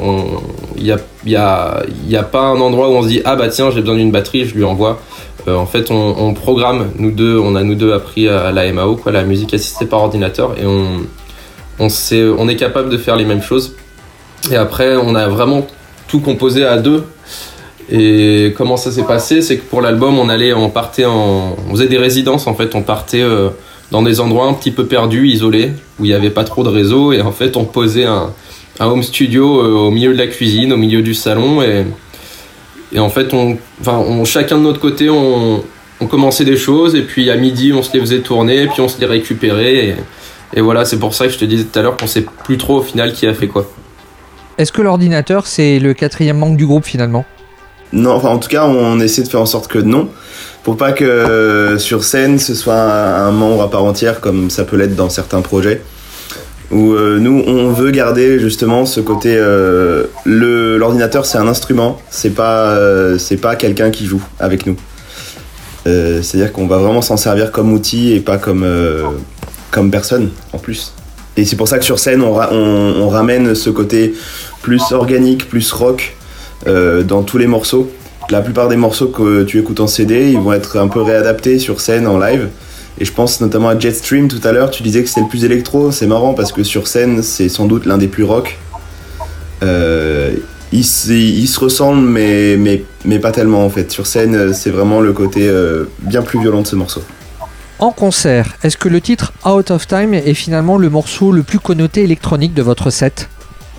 [0.75, 3.35] Il n'y a, y a, y a pas un endroit où on se dit Ah
[3.35, 4.99] bah tiens, j'ai besoin d'une batterie, je lui envoie.
[5.47, 8.95] Euh, en fait, on, programme, nous deux, on a nous deux appris à la MAO,
[8.95, 11.01] quoi, la musique assistée par ordinateur, et on,
[11.79, 11.87] on,
[12.37, 13.75] on est capable de faire les mêmes choses.
[14.51, 15.65] Et après, on a vraiment
[16.07, 17.03] tout composé à deux.
[17.91, 19.41] Et comment ça s'est passé?
[19.41, 22.75] C'est que pour l'album, on allait, on partait en, on faisait des résidences en fait.
[22.75, 23.49] On partait euh,
[23.91, 26.69] dans des endroits un petit peu perdus, isolés, où il n'y avait pas trop de
[26.69, 27.13] réseau.
[27.13, 28.31] Et en fait, on posait un,
[28.79, 31.61] un home studio euh, au milieu de la cuisine, au milieu du salon.
[31.61, 31.85] Et,
[32.93, 35.63] et en fait, on, enfin, on, chacun de notre côté, on,
[35.99, 38.87] on commençait des choses et puis à midi on se les faisait tourner, puis on
[38.87, 39.75] se les récupérait.
[39.75, 39.95] Et,
[40.55, 42.57] et voilà, c'est pour ça que je te disais tout à l'heure qu'on sait plus
[42.57, 43.69] trop au final qui a fait quoi.
[44.57, 47.25] Est-ce que l'ordinateur, c'est le quatrième membre du groupe finalement?
[47.93, 50.09] Non, enfin en tout cas, on essaie de faire en sorte que non.
[50.63, 54.49] Pour pas que euh, sur scène ce soit un, un membre à part entière comme
[54.49, 55.81] ça peut l'être dans certains projets.
[56.71, 59.35] Où euh, nous on veut garder justement ce côté.
[59.37, 64.65] euh, le L'ordinateur c'est un instrument, c'est pas, euh, c'est pas quelqu'un qui joue avec
[64.67, 64.75] nous.
[65.87, 68.65] Euh, C'est-à-dire qu'on va vraiment s'en servir comme outil et pas comme,
[69.91, 70.93] personne en plus.
[71.37, 74.13] Et c'est pour ça que sur scène on, ra- on, on ramène ce côté
[74.61, 76.15] plus organique, plus rock
[76.65, 77.89] dans tous les morceaux.
[78.29, 81.57] La plupart des morceaux que tu écoutes en CD, ils vont être un peu réadaptés
[81.57, 82.49] sur scène en live.
[82.99, 85.45] Et je pense notamment à Jetstream tout à l'heure, tu disais que c'était le plus
[85.45, 88.57] électro, c'est marrant parce que sur scène c'est sans doute l'un des plus rock.
[89.63, 90.31] Euh,
[90.71, 93.91] ils, se- ils se ressemblent mais, mais, mais pas tellement en fait.
[93.91, 97.01] Sur scène c'est vraiment le côté euh, bien plus violent de ce morceau.
[97.79, 101.59] En concert, est-ce que le titre Out of Time est finalement le morceau le plus
[101.59, 103.29] connoté électronique de votre set?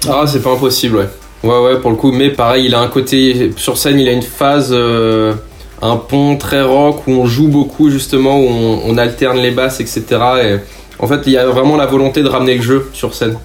[0.09, 1.09] Ah, c'est pas impossible, ouais.
[1.43, 3.51] Ouais, ouais, pour le coup, mais pareil, il a un côté.
[3.57, 4.71] Sur scène, il a une phase.
[4.73, 5.35] euh,
[5.83, 8.47] un pont très rock où on joue beaucoup, justement, où
[8.85, 10.03] on, alterne les basses, etc.
[10.43, 10.57] Et
[10.99, 13.37] en fait, il y a vraiment la volonté de ramener le jeu sur scène.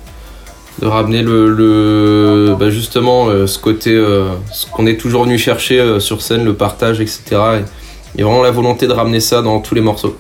[0.82, 1.50] De ramener le.
[1.50, 3.92] le- bah, justement, euh, ce côté.
[3.94, 7.22] euh, ce qu'on est toujours venu chercher euh, sur scène, le partage, etc.
[7.32, 7.36] Et
[8.16, 10.18] il y a vraiment la volonté de ramener ça dans tous les morceaux.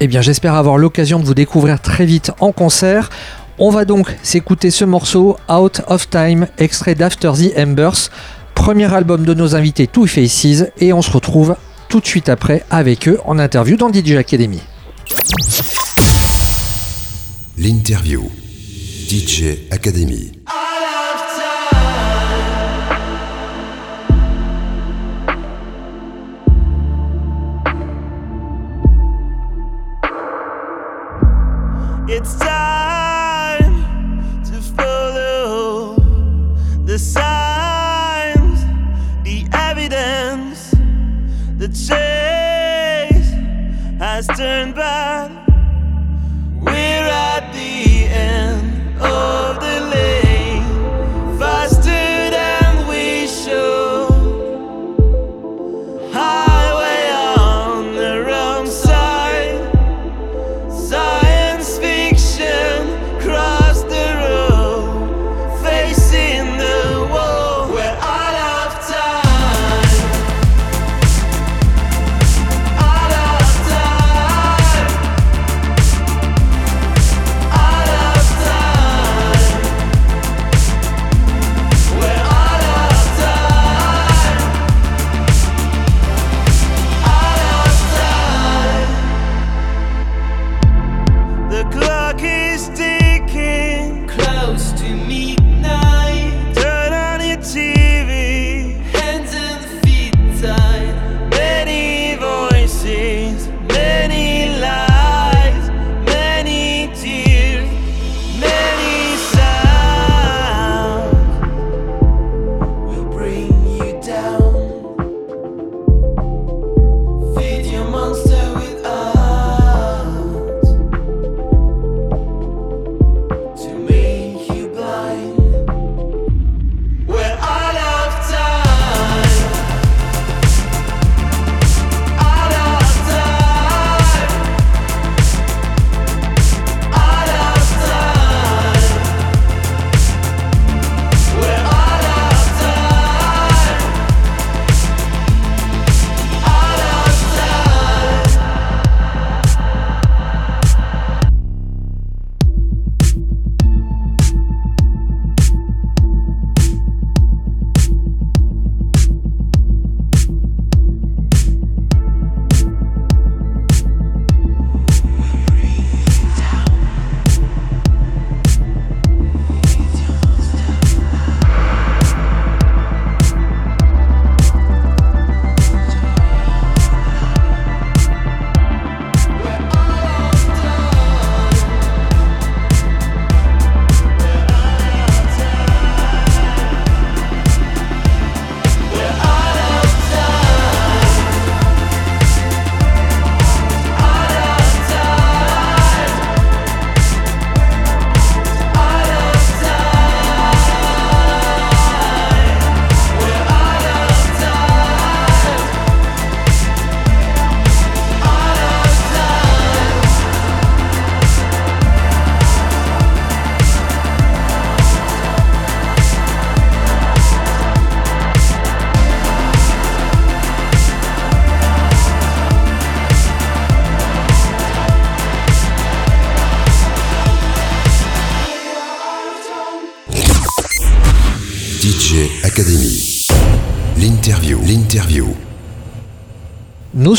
[0.00, 3.08] Eh bien, j'espère avoir l'occasion de vous découvrir très vite en concert.
[3.58, 8.10] On va donc s'écouter ce morceau Out of Time, extrait d'After the Embers,
[8.56, 11.54] premier album de nos invités Two Faces, et on se retrouve
[11.88, 14.60] tout de suite après avec eux en interview dans DJ Academy.
[17.56, 18.28] L'interview.
[19.08, 20.32] DJ Academy.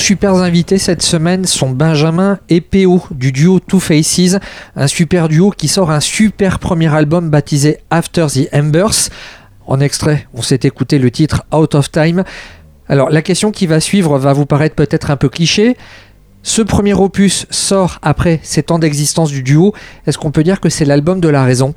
[0.08, 4.38] Super invités cette semaine sont Benjamin et PO du duo Two Faces,
[4.77, 9.10] un super duo qui sort un super premier album baptisé After the Embers.
[9.65, 12.23] En extrait, on s'est écouté le titre Out of Time.
[12.88, 15.76] Alors la question qui va suivre va vous paraître peut-être un peu cliché.
[16.41, 19.73] Ce premier opus sort après 7 ans d'existence du duo.
[20.06, 21.73] Est-ce qu'on peut dire que c'est l'album de la raison?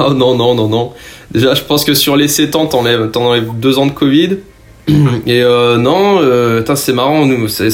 [0.00, 0.92] Oh non, non, non, non.
[1.30, 4.38] Déjà, je pense que sur les 7 ans, t'enlèves, t'enlèves 2 ans de Covid.
[5.26, 7.70] Et euh, non, euh, c'est marrant, nous, c'est,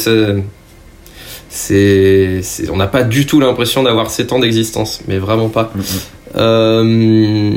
[1.49, 5.73] c'est, on n'a pas du tout l'impression d'avoir 7 ans d'existence, mais vraiment pas.
[6.37, 7.55] Euh,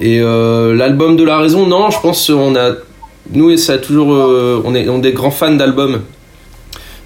[0.00, 2.72] et euh, l'album de la raison, non, je pense on a,
[3.30, 6.00] nous, ça a toujours, on est, on est des grands fans d'albums.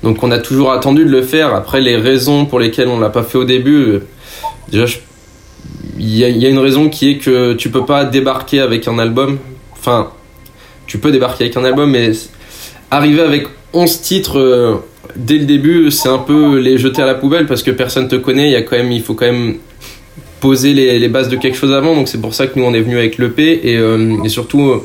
[0.05, 1.53] Donc on a toujours attendu de le faire.
[1.55, 3.99] Après, les raisons pour lesquelles on l'a pas fait au début,
[4.71, 4.85] déjà,
[5.99, 9.01] il y, y a une raison qui est que tu peux pas débarquer avec un
[9.01, 9.39] album.
[9.73, 10.13] Enfin,
[10.89, 12.11] tu peux débarquer avec un album, mais
[12.91, 14.77] arriver avec 11 titres euh,
[15.15, 18.17] dès le début, c'est un peu les jeter à la poubelle parce que personne te
[18.17, 18.49] connaît.
[18.49, 19.57] Il y a quand même, il faut quand même
[20.41, 21.95] poser les, bases de quelque chose avant.
[21.95, 24.83] Donc c'est pour ça que nous on est venu avec l'EP et, euh, et surtout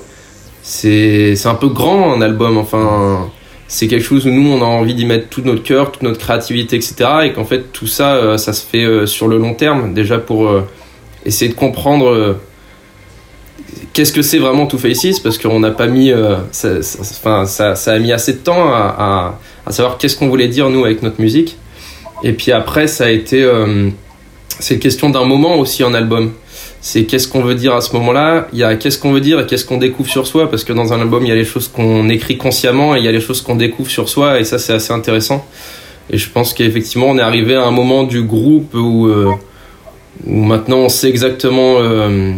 [0.62, 2.58] c'est un peu grand un album.
[2.58, 3.30] Enfin,
[3.70, 6.20] c'est quelque chose où nous on a envie d'y mettre tout notre cœur, toute notre
[6.20, 6.96] créativité, etc.
[7.24, 10.52] Et qu'en fait tout ça, euh, ça se fait sur le long terme déjà pour
[11.26, 12.36] essayer de comprendre.
[13.94, 16.12] Qu'est-ce que c'est vraiment Two Faces Parce qu'on n'a pas mis.
[16.12, 20.28] euh, ça, ça- ça, a mis assez de temps à, à- à savoir qu'est-ce qu'on
[20.30, 21.58] voulait dire nous avec notre musique.
[22.24, 23.44] Et puis après, ça a été.
[23.44, 23.90] euh,
[24.60, 26.32] c'est question d'un moment aussi en album.
[26.82, 28.48] C'est qu'est-ce qu'on veut dire à ce moment-là?
[28.52, 30.50] Il y a qu'est-ce qu'on veut dire et qu'est-ce qu'on découvre sur soi?
[30.50, 33.06] Parce que dans un album, il y a les choses qu'on écrit consciemment et il
[33.06, 34.40] y a les choses qu'on découvre sur soi.
[34.40, 35.46] Et ça, c'est assez intéressant.
[36.10, 39.32] Et je pense qu'effectivement, on est arrivé à un moment du groupe où, euh,
[40.28, 42.34] où maintenant on sait exactement euh,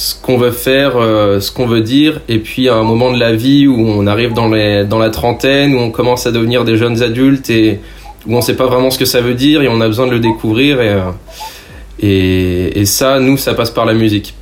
[0.00, 2.22] ce qu'on veut faire, euh, ce qu'on veut dire.
[2.26, 5.10] Et puis à un moment de la vie où on arrive dans, les, dans la
[5.10, 7.80] trentaine, où on commence à devenir des jeunes adultes et
[8.26, 10.12] où on sait pas vraiment ce que ça veut dire et on a besoin de
[10.12, 10.80] le découvrir.
[10.80, 11.10] Et, euh,
[11.98, 14.34] et, et ça, nous, ça passe par la musique.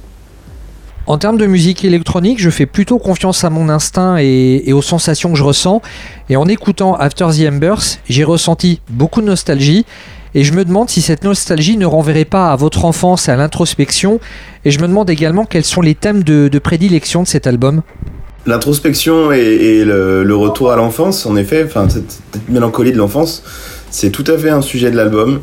[1.09, 4.83] En termes de musique électronique, je fais plutôt confiance à mon instinct et, et aux
[4.83, 5.83] sensations que je ressens.
[6.29, 9.85] Et en écoutant After the Embers, j'ai ressenti beaucoup de nostalgie.
[10.35, 13.37] Et je me demande si cette nostalgie ne renverrait pas à votre enfance et à
[13.37, 14.21] l'introspection.
[14.65, 17.83] Et je me demande également quels sont les thèmes de, prédilection de cet album.
[18.47, 23.43] L'introspection et, le, retour à l'enfance, en effet, enfin cette, cette mélancolie de l'enfance,
[23.91, 25.41] c'est tout à fait un sujet de l'album.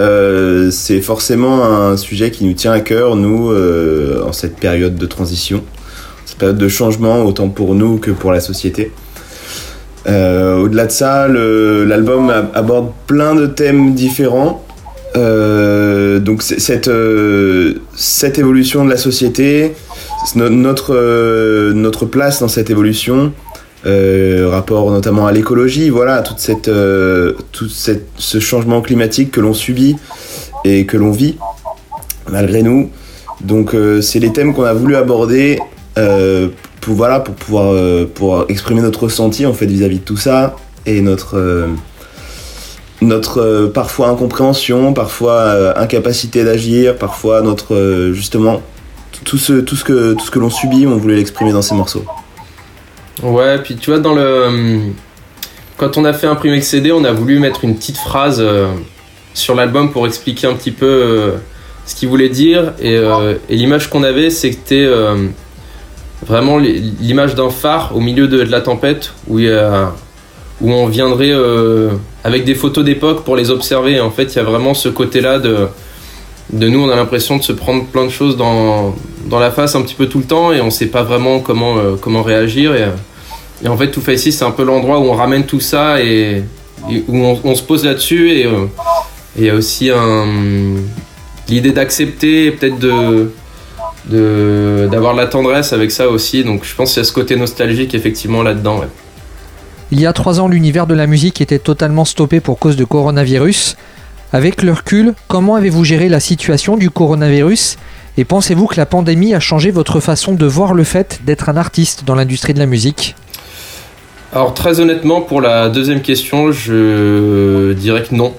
[0.00, 4.94] Euh, c'est forcément un sujet qui nous tient à cœur, nous, euh, en cette période
[4.94, 5.64] de transition,
[6.24, 8.92] cette période de changement, autant pour nous que pour la société.
[10.08, 14.64] Euh, Au-delà de ça, l'album ab- aborde plein de thèmes différents.
[15.16, 16.42] Euh, donc
[16.88, 19.72] euh, cette évolution de la société,
[20.36, 23.32] no- notre, notre place dans cette évolution,
[23.84, 26.38] rapport notamment à l'écologie, voilà, toute
[27.70, 29.96] ce changement climatique que l'on subit
[30.64, 31.36] et que l'on vit
[32.30, 32.90] malgré nous.
[33.40, 35.58] Donc c'est les thèmes qu'on a voulu aborder
[36.88, 40.56] pour, voilà, pour pouvoir euh, pour exprimer notre ressenti en fait vis-à-vis de tout ça
[40.86, 41.66] et notre euh,
[43.02, 48.62] notre euh, parfois incompréhension, parfois incapacité d'agir, parfois notre justement
[49.24, 51.74] tout ce tout ce que tout ce que l'on subit, on voulait l'exprimer dans ces
[51.74, 52.06] morceaux.
[53.22, 54.80] Ouais, puis tu vois, dans le.
[55.76, 58.42] Quand on a fait imprimer CD, on a voulu mettre une petite phrase
[59.34, 61.34] sur l'album pour expliquer un petit peu
[61.84, 62.72] ce qu'il voulait dire.
[62.80, 62.98] Et,
[63.50, 64.88] l'image qu'on avait, c'était
[66.26, 69.40] vraiment li- l'image d'un phare au milieu de, la tempête où,
[70.60, 71.90] on viendrait euh,
[72.24, 74.00] avec des photos d'époque pour les observer.
[74.00, 75.68] En fait, il y a vraiment ce côté-là de.
[76.52, 78.94] Nous, on a l'impression de se prendre plein de choses dans,
[79.30, 82.22] la face un petit peu tout le temps et on sait pas vraiment comment, euh,
[82.22, 82.74] réagir.
[82.74, 86.42] Et, en fait, Two Faces, c'est un peu l'endroit où on ramène tout ça et,
[87.06, 88.30] où on, se pose là-dessus.
[88.30, 88.64] Et euh,
[89.36, 89.90] il y a aussi
[91.48, 93.30] l'idée d'accepter, et peut-être de,
[94.08, 96.44] d'avoir de la tendresse avec ça aussi.
[96.44, 98.80] Donc je pense qu'il y a ce côté nostalgique effectivement là-dedans.
[98.80, 98.88] ouais.
[99.90, 102.84] Il y a trois ans, l'univers de la musique était totalement stoppé pour cause de
[102.84, 103.76] coronavirus.
[104.32, 107.78] Avec le recul, comment avez-vous géré la situation du coronavirus?
[108.18, 111.56] Et pensez-vous que la pandémie a changé votre façon de voir le fait d'être un
[111.56, 113.14] artiste dans l'industrie de la musique?
[114.34, 118.34] Alors très honnêtement, pour la deuxième question, je dirais que non.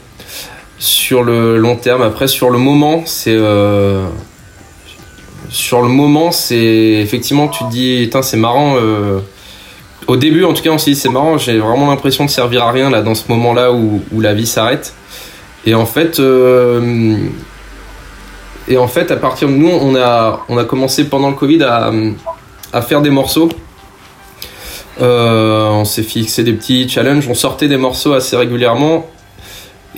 [0.78, 4.06] Sur le long terme, après sur le moment, c'est euh,
[5.50, 6.56] sur le moment, c'est
[7.02, 8.76] effectivement tu te dis, c'est marrant.
[8.78, 9.20] euh,
[10.08, 11.38] Au début, en tout cas, on s'est dit c'est marrant.
[11.38, 14.48] J'ai vraiment l'impression de servir à rien là dans ce moment-là où, où la vie
[14.48, 14.94] s'arrête.
[15.66, 17.18] Et en fait, euh,
[18.68, 21.64] et en fait, à partir de nous, on a on a commencé pendant le Covid
[21.64, 21.92] à
[22.72, 23.50] à faire des morceaux.
[25.02, 29.10] Euh, on s'est fixé des petits challenges, on sortait des morceaux assez régulièrement.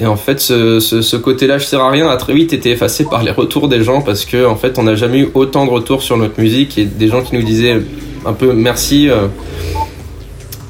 [0.01, 3.05] Et en fait, ce, ce, côté-là, je sers à rien, a très vite été effacé
[3.05, 5.69] par les retours des gens parce que en fait, on n'a jamais eu autant de
[5.69, 7.79] retours sur notre musique et des gens qui nous disaient
[8.25, 9.27] un peu merci, euh,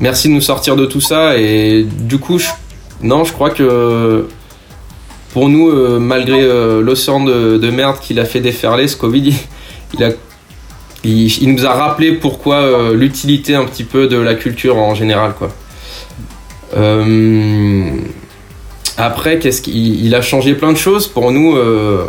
[0.01, 1.37] merci de nous sortir de tout ça.
[1.37, 2.49] Et du coup, je-
[3.03, 4.25] non, je crois que
[5.31, 9.33] pour nous, euh, malgré euh, l'océan de, de merde qu'il a fait déferler, ce Covid,
[9.93, 10.09] il, a
[11.05, 15.51] il, nous a rappelé pourquoi l'utilité un petit peu de la culture en général quoi.
[19.01, 21.55] Après, qu'est-ce qu'il il a changé plein de choses pour nous.
[21.55, 22.05] euh,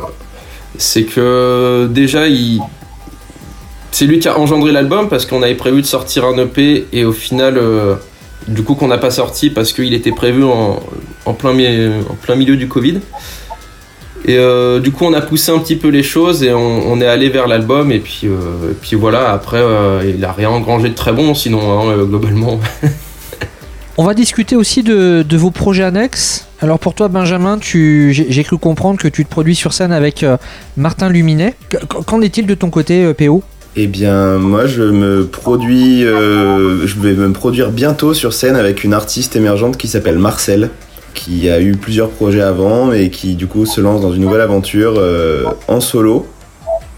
[0.77, 2.60] c'est que déjà, il,
[3.90, 7.06] c'est lui qui a engendré l'album parce qu'on avait prévu de sortir un EP et
[7.06, 7.94] au final, euh,
[8.47, 10.82] du coup, qu'on n'a pas sorti parce qu'il était prévu en,
[11.32, 13.01] plein, milieu du Covid.
[14.27, 17.06] Et euh, du coup, on a poussé un petit peu les choses et on, est
[17.06, 17.90] allé vers l'album.
[17.90, 18.28] Et puis,
[18.97, 19.62] voilà, après,
[20.06, 22.60] il a rien engrangé de très bon, sinon, hein, globalement.
[23.98, 26.47] On va discuter aussi de, vos projets annexes.
[26.60, 30.36] Alors pour toi, Benjamin, j'ai cru comprendre que tu te produis sur scène avec euh,
[30.77, 31.55] Martin Luminet.
[31.69, 33.43] Qu- Qu'en est-il de ton côté, euh, PO
[33.77, 38.82] Eh bien, moi, je me produis, euh, je vais me produire bientôt sur scène avec
[38.82, 40.70] une artiste émergente qui s'appelle Marcel,
[41.12, 44.40] qui a eu plusieurs projets avant et qui, du coup, se lance dans une nouvelle
[44.40, 44.98] aventure
[45.69, 46.27] en solo.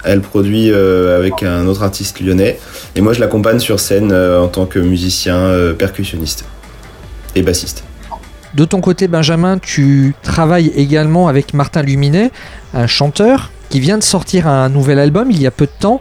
[0.05, 2.59] Elle produit avec un autre artiste lyonnais
[2.95, 6.45] et moi, je l'accompagne sur scène en tant que musicien percussionniste
[7.35, 7.85] et bassiste.
[8.55, 12.31] De ton côté, Benjamin, tu travailles également avec Martin Luminet,
[12.73, 16.01] un chanteur qui vient de sortir un nouvel album il y a peu de temps.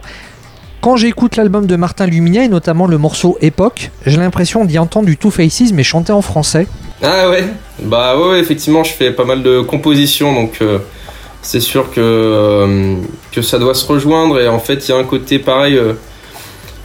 [0.80, 5.06] Quand j'écoute l'album de Martin Luminet, et notamment le morceau Époque, j'ai l'impression d'y entendre
[5.06, 6.66] du Two Faces mais chanté en français.
[7.02, 7.44] Ah ouais?
[7.82, 10.78] Bah ouais, ouais, effectivement, je fais pas mal de compositions, donc euh,
[11.42, 12.96] c'est sûr que, euh,
[13.32, 14.40] que ça doit se rejoindre.
[14.40, 15.94] Et en fait, il y a un côté pareil euh,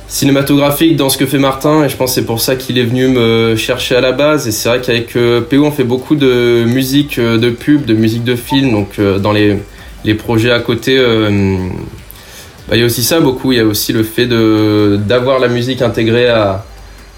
[0.10, 3.08] cinématographique dans ce que fait Martin, et je pense c'est pour ça qu'il est venu
[3.08, 4.48] me chercher à la base.
[4.48, 7.94] Et c'est vrai qu'avec euh, PO, on fait beaucoup de musique euh, de pub, de
[7.94, 9.58] musique de film, donc euh, dans les,
[10.04, 10.98] les projets à côté.
[12.68, 15.48] bah, il y a aussi ça beaucoup, il y a aussi le fait d'avoir la
[15.48, 16.66] musique intégrée à,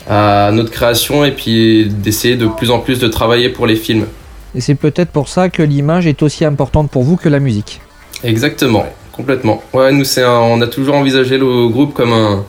[0.10, 4.06] à notre création et puis d'essayer de plus en plus de travailler pour les films.
[4.54, 7.80] Et c'est peut-être pour ça que l'image est aussi importante pour vous que la musique.
[8.24, 9.64] Exactement, complètement.
[9.74, 12.44] Ouais, nous c'est un- on a toujours envisagé le groupe comme un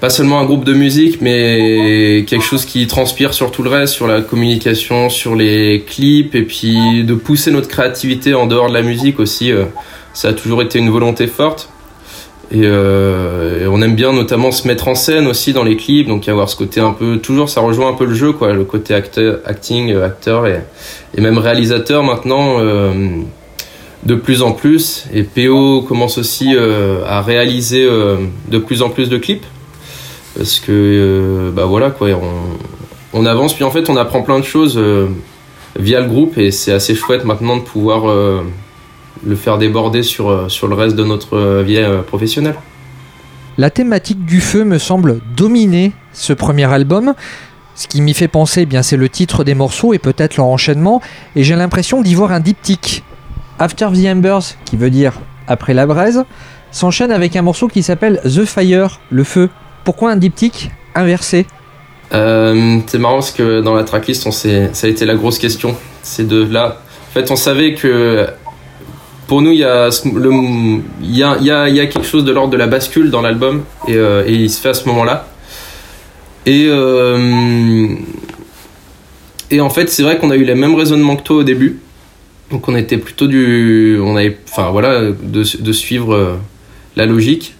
[0.00, 3.92] pas seulement un groupe de musique, mais quelque chose qui transpire sur tout le reste,
[3.92, 8.74] sur la communication, sur les clips, et puis de pousser notre créativité en dehors de
[8.74, 9.52] la musique aussi.
[9.52, 9.66] euh,
[10.14, 11.68] ça a toujours été une volonté forte.
[12.50, 16.08] Et, euh, et on aime bien notamment se mettre en scène aussi dans les clips,
[16.08, 18.64] donc avoir ce côté un peu, toujours ça rejoint un peu le jeu, quoi, le
[18.64, 20.60] côté acteur, acting, euh, acteur et,
[21.20, 22.58] même réalisateur maintenant.
[24.02, 26.56] de plus en plus et PO commence aussi
[27.06, 29.44] à réaliser de plus en plus de clips
[30.36, 32.08] parce que euh, bah voilà quoi
[33.12, 35.08] on, avance puis en fait on apprend plein de choses euh,
[35.78, 38.42] via le groupe et c'est assez chouette maintenant de pouvoir euh,
[39.24, 42.54] le faire déborder sur, sur le reste de notre vie professionnelle.
[43.58, 47.14] La thématique du feu me semble dominer ce premier album.
[47.74, 50.46] Ce qui m'y fait penser, eh bien, c'est le titre des morceaux et peut-être leur
[50.46, 51.02] enchaînement.
[51.36, 53.04] Et j'ai l'impression d'y voir un diptyque.
[53.58, 56.24] After the Embers, qui veut dire après la braise,
[56.70, 59.50] s'enchaîne avec un morceau qui s'appelle The Fire, le feu.
[59.90, 61.46] Pourquoi un diptyque inversé
[62.12, 65.74] Euh, c'est marrant parce que dans la tracklist, on ça a été la grosse question.
[66.04, 66.80] C'est de là.
[67.08, 68.24] En fait, on savait que
[69.26, 69.90] pour nous, il y a,
[71.00, 74.22] y a, y a, quelque chose de l'ordre de la bascule dans l'album et, euh,
[74.28, 75.26] il se fait à ce moment-là.
[76.46, 77.88] Et, euh,
[79.50, 81.80] et en fait, c'est vrai qu'on a eu les mêmes raisonnements que toi au début.
[82.52, 83.98] Donc, on était plutôt du.
[84.00, 86.38] On avait, enfin voilà, de, de suivre
[86.94, 87.56] la logique.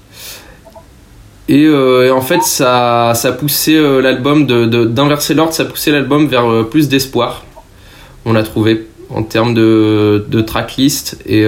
[1.51, 5.65] Et, euh, et en fait, ça, ça poussait euh, l'album, de- de- d'inverser l'ordre, ça
[5.65, 7.45] poussait l'album vers euh, plus d'espoir.
[8.25, 11.19] On l'a trouvé en termes de, tracklist.
[11.27, 11.45] Et,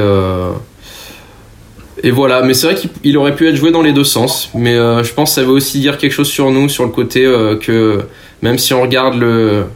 [2.11, 4.51] voilà, mais c'est vrai qu'il il aurait pu être joué dans les deux sens.
[4.55, 7.23] Mais je pense que ça veut aussi dire quelque chose sur nous, sur le côté
[7.61, 8.01] que
[8.41, 9.67] même si on regarde le,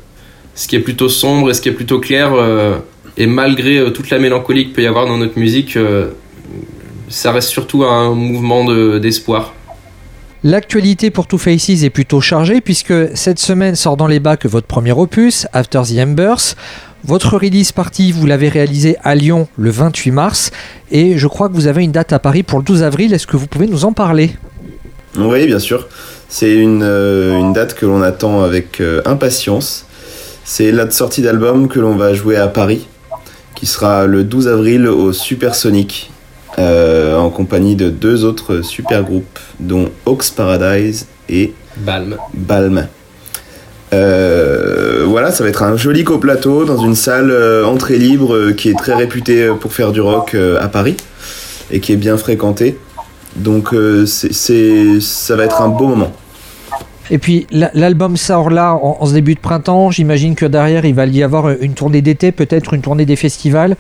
[0.57, 2.33] ce qui est plutôt sombre et ce qui est plutôt clair,
[3.17, 5.79] et malgré toute la mélancolie qu'il peut y avoir dans notre musique,
[7.09, 9.53] ça reste surtout un mouvement de- d'espoir.
[10.49, 14.69] L'actualité pour Two Faces est plutôt chargée puisque cette semaine sort dans les bacs votre
[14.69, 16.55] premier opus, After the Embers.
[17.03, 20.53] Votre release party, vous l'avez réalisé à Lyon le 28 mars
[20.93, 23.13] et je crois que vous avez une date à Paris pour le 12 avril.
[23.13, 24.37] Est-ce que vous pouvez nous en parler?
[25.19, 25.89] Oui, bien sûr.
[26.29, 29.85] C'est une, euh, une date que l'on attend avec euh, impatience.
[30.45, 32.87] C'est la sortie d'album que l'on va jouer à Paris,
[33.57, 36.13] qui sera le 12 avril au Supersonic
[36.59, 42.17] euh, en compagnie de deux autres super groupes, dont Oaks Paradise et Balm.
[42.35, 42.87] Balm.
[43.93, 48.71] Euh, voilà, ça va être un joli coplateau dans une salle euh, entrée libre qui
[48.71, 50.97] est très réputée pour faire du rock à Paris
[51.71, 52.79] et qui est bien fréquentée.
[53.37, 53.75] Donc
[54.07, 56.13] c'est, ça va être un beau moment.
[57.11, 59.91] Et puis la- l'album sort là en, ce début de printemps.
[59.91, 63.77] J'imagine que derrière il va y avoir une tournée d'été, peut-être une tournée des festivals.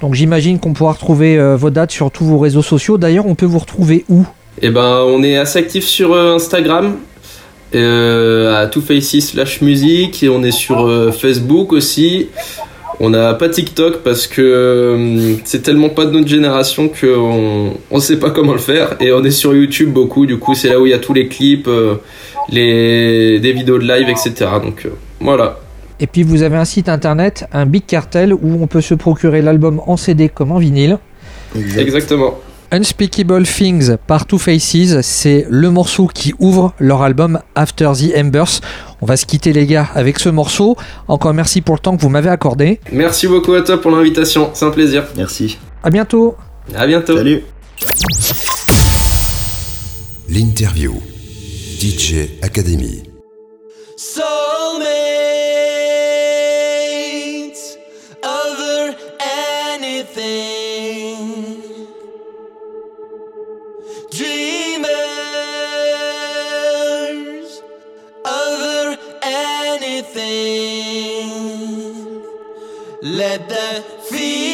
[0.00, 2.98] Donc j'imagine qu'on pourra retrouver euh, vos dates sur tous vos réseaux sociaux.
[2.98, 4.24] D'ailleurs, on peut vous retrouver où?
[4.62, 6.96] Et ben, on est assez actif sur euh, Instagram,
[7.74, 12.28] euh, à Faces slash musique, et on est sur euh, Facebook aussi.
[13.00, 18.00] On n'a pas TikTok parce que euh, c'est tellement pas de notre génération qu'on on
[18.00, 18.96] sait pas comment le faire.
[19.00, 21.12] Et on est sur YouTube beaucoup, du coup, c'est là où il y a tous
[21.14, 21.94] les clips, euh,
[22.48, 24.32] les, des vidéos de live, etc.
[24.62, 25.58] Donc euh, voilà.
[26.00, 29.42] Et puis vous avez un site internet, un Big Cartel, où on peut se procurer
[29.42, 30.98] l'album en CD comme en vinyle.
[31.76, 32.38] Exactement.
[32.70, 38.60] Unspeakable Things par Two Faces, c'est le morceau qui ouvre leur album After the Embers.
[39.00, 40.76] On va se quitter les gars avec ce morceau.
[41.08, 42.80] Encore merci pour le temps que vous m'avez accordé.
[42.92, 45.04] Merci beaucoup à toi pour l'invitation, c'est un plaisir.
[45.16, 45.58] Merci.
[45.82, 46.36] À bientôt.
[46.74, 47.16] À bientôt.
[47.16, 47.42] Salut.
[50.28, 51.00] L'interview.
[51.78, 53.02] DJ Academy.
[53.96, 54.88] Soulmates,
[59.70, 60.66] anything.
[64.10, 64.90] Dreamers,
[69.22, 70.48] anything.
[73.02, 74.47] Let the feelings,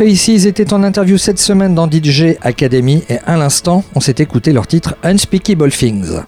[0.00, 4.54] Faces était en interview cette semaine dans DJ Academy et à l'instant, on s'est écouté
[4.54, 6.22] leur titre Unspeakable Things.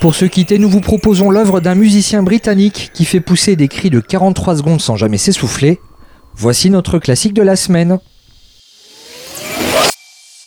[0.00, 3.90] Pour se quitter, nous vous proposons l'œuvre d'un musicien britannique qui fait pousser des cris
[3.90, 5.78] de 43 secondes sans jamais s'essouffler.
[6.34, 7.98] Voici notre classique de la semaine.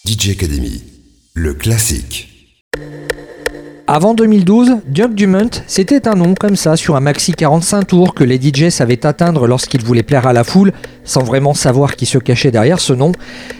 [0.03, 0.81] DJ Academy,
[1.35, 2.38] le classique.
[3.91, 8.23] Avant 2012, Duck Dumont, c'était un nom comme ça sur un maxi 45 tours que
[8.23, 12.19] les DJ savaient atteindre lorsqu'ils voulaient plaire à la foule, sans vraiment savoir qui se
[12.19, 13.13] cachait derrière ce nom.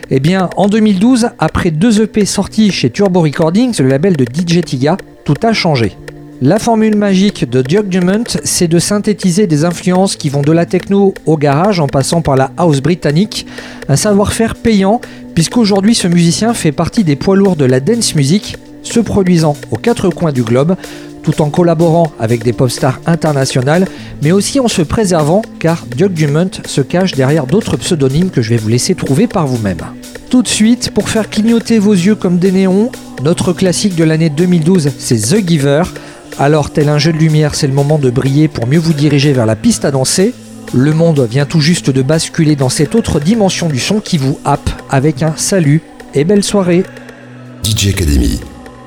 [0.08, 4.62] Eh bien, en 2012, après deux EP sortis chez Turbo Recordings, le label de DJ
[4.62, 5.96] Tiga, tout a changé.
[6.40, 10.64] La formule magique de Duck Dumont, c'est de synthétiser des influences qui vont de la
[10.64, 13.48] techno au garage en passant par la house britannique,
[13.88, 15.00] un savoir-faire payant,
[15.34, 19.76] puisqu'aujourd'hui ce musicien fait partie des poids lourds de la dance music se produisant aux
[19.76, 20.76] quatre coins du globe,
[21.22, 23.86] tout en collaborant avec des pop stars internationales,
[24.22, 28.50] mais aussi en se préservant, car Duck Dumont se cache derrière d'autres pseudonymes que je
[28.50, 29.80] vais vous laisser trouver par vous-même.
[30.30, 32.90] Tout de suite, pour faire clignoter vos yeux comme des néons,
[33.22, 35.82] notre classique de l'année 2012, c'est The Giver.
[36.38, 39.32] Alors, tel un jeu de lumière, c'est le moment de briller pour mieux vous diriger
[39.32, 40.32] vers la piste à danser.
[40.72, 44.38] Le monde vient tout juste de basculer dans cette autre dimension du son qui vous
[44.44, 45.82] happe avec un salut
[46.14, 46.84] et belle soirée.
[47.64, 48.40] DJ Academy,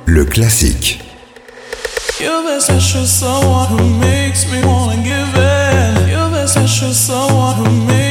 [0.06, 1.00] le classique.
[2.20, 6.10] You're the special someone who makes me wanna give in.
[6.10, 8.03] You're the special someone who makes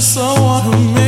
[0.00, 1.07] someone who makes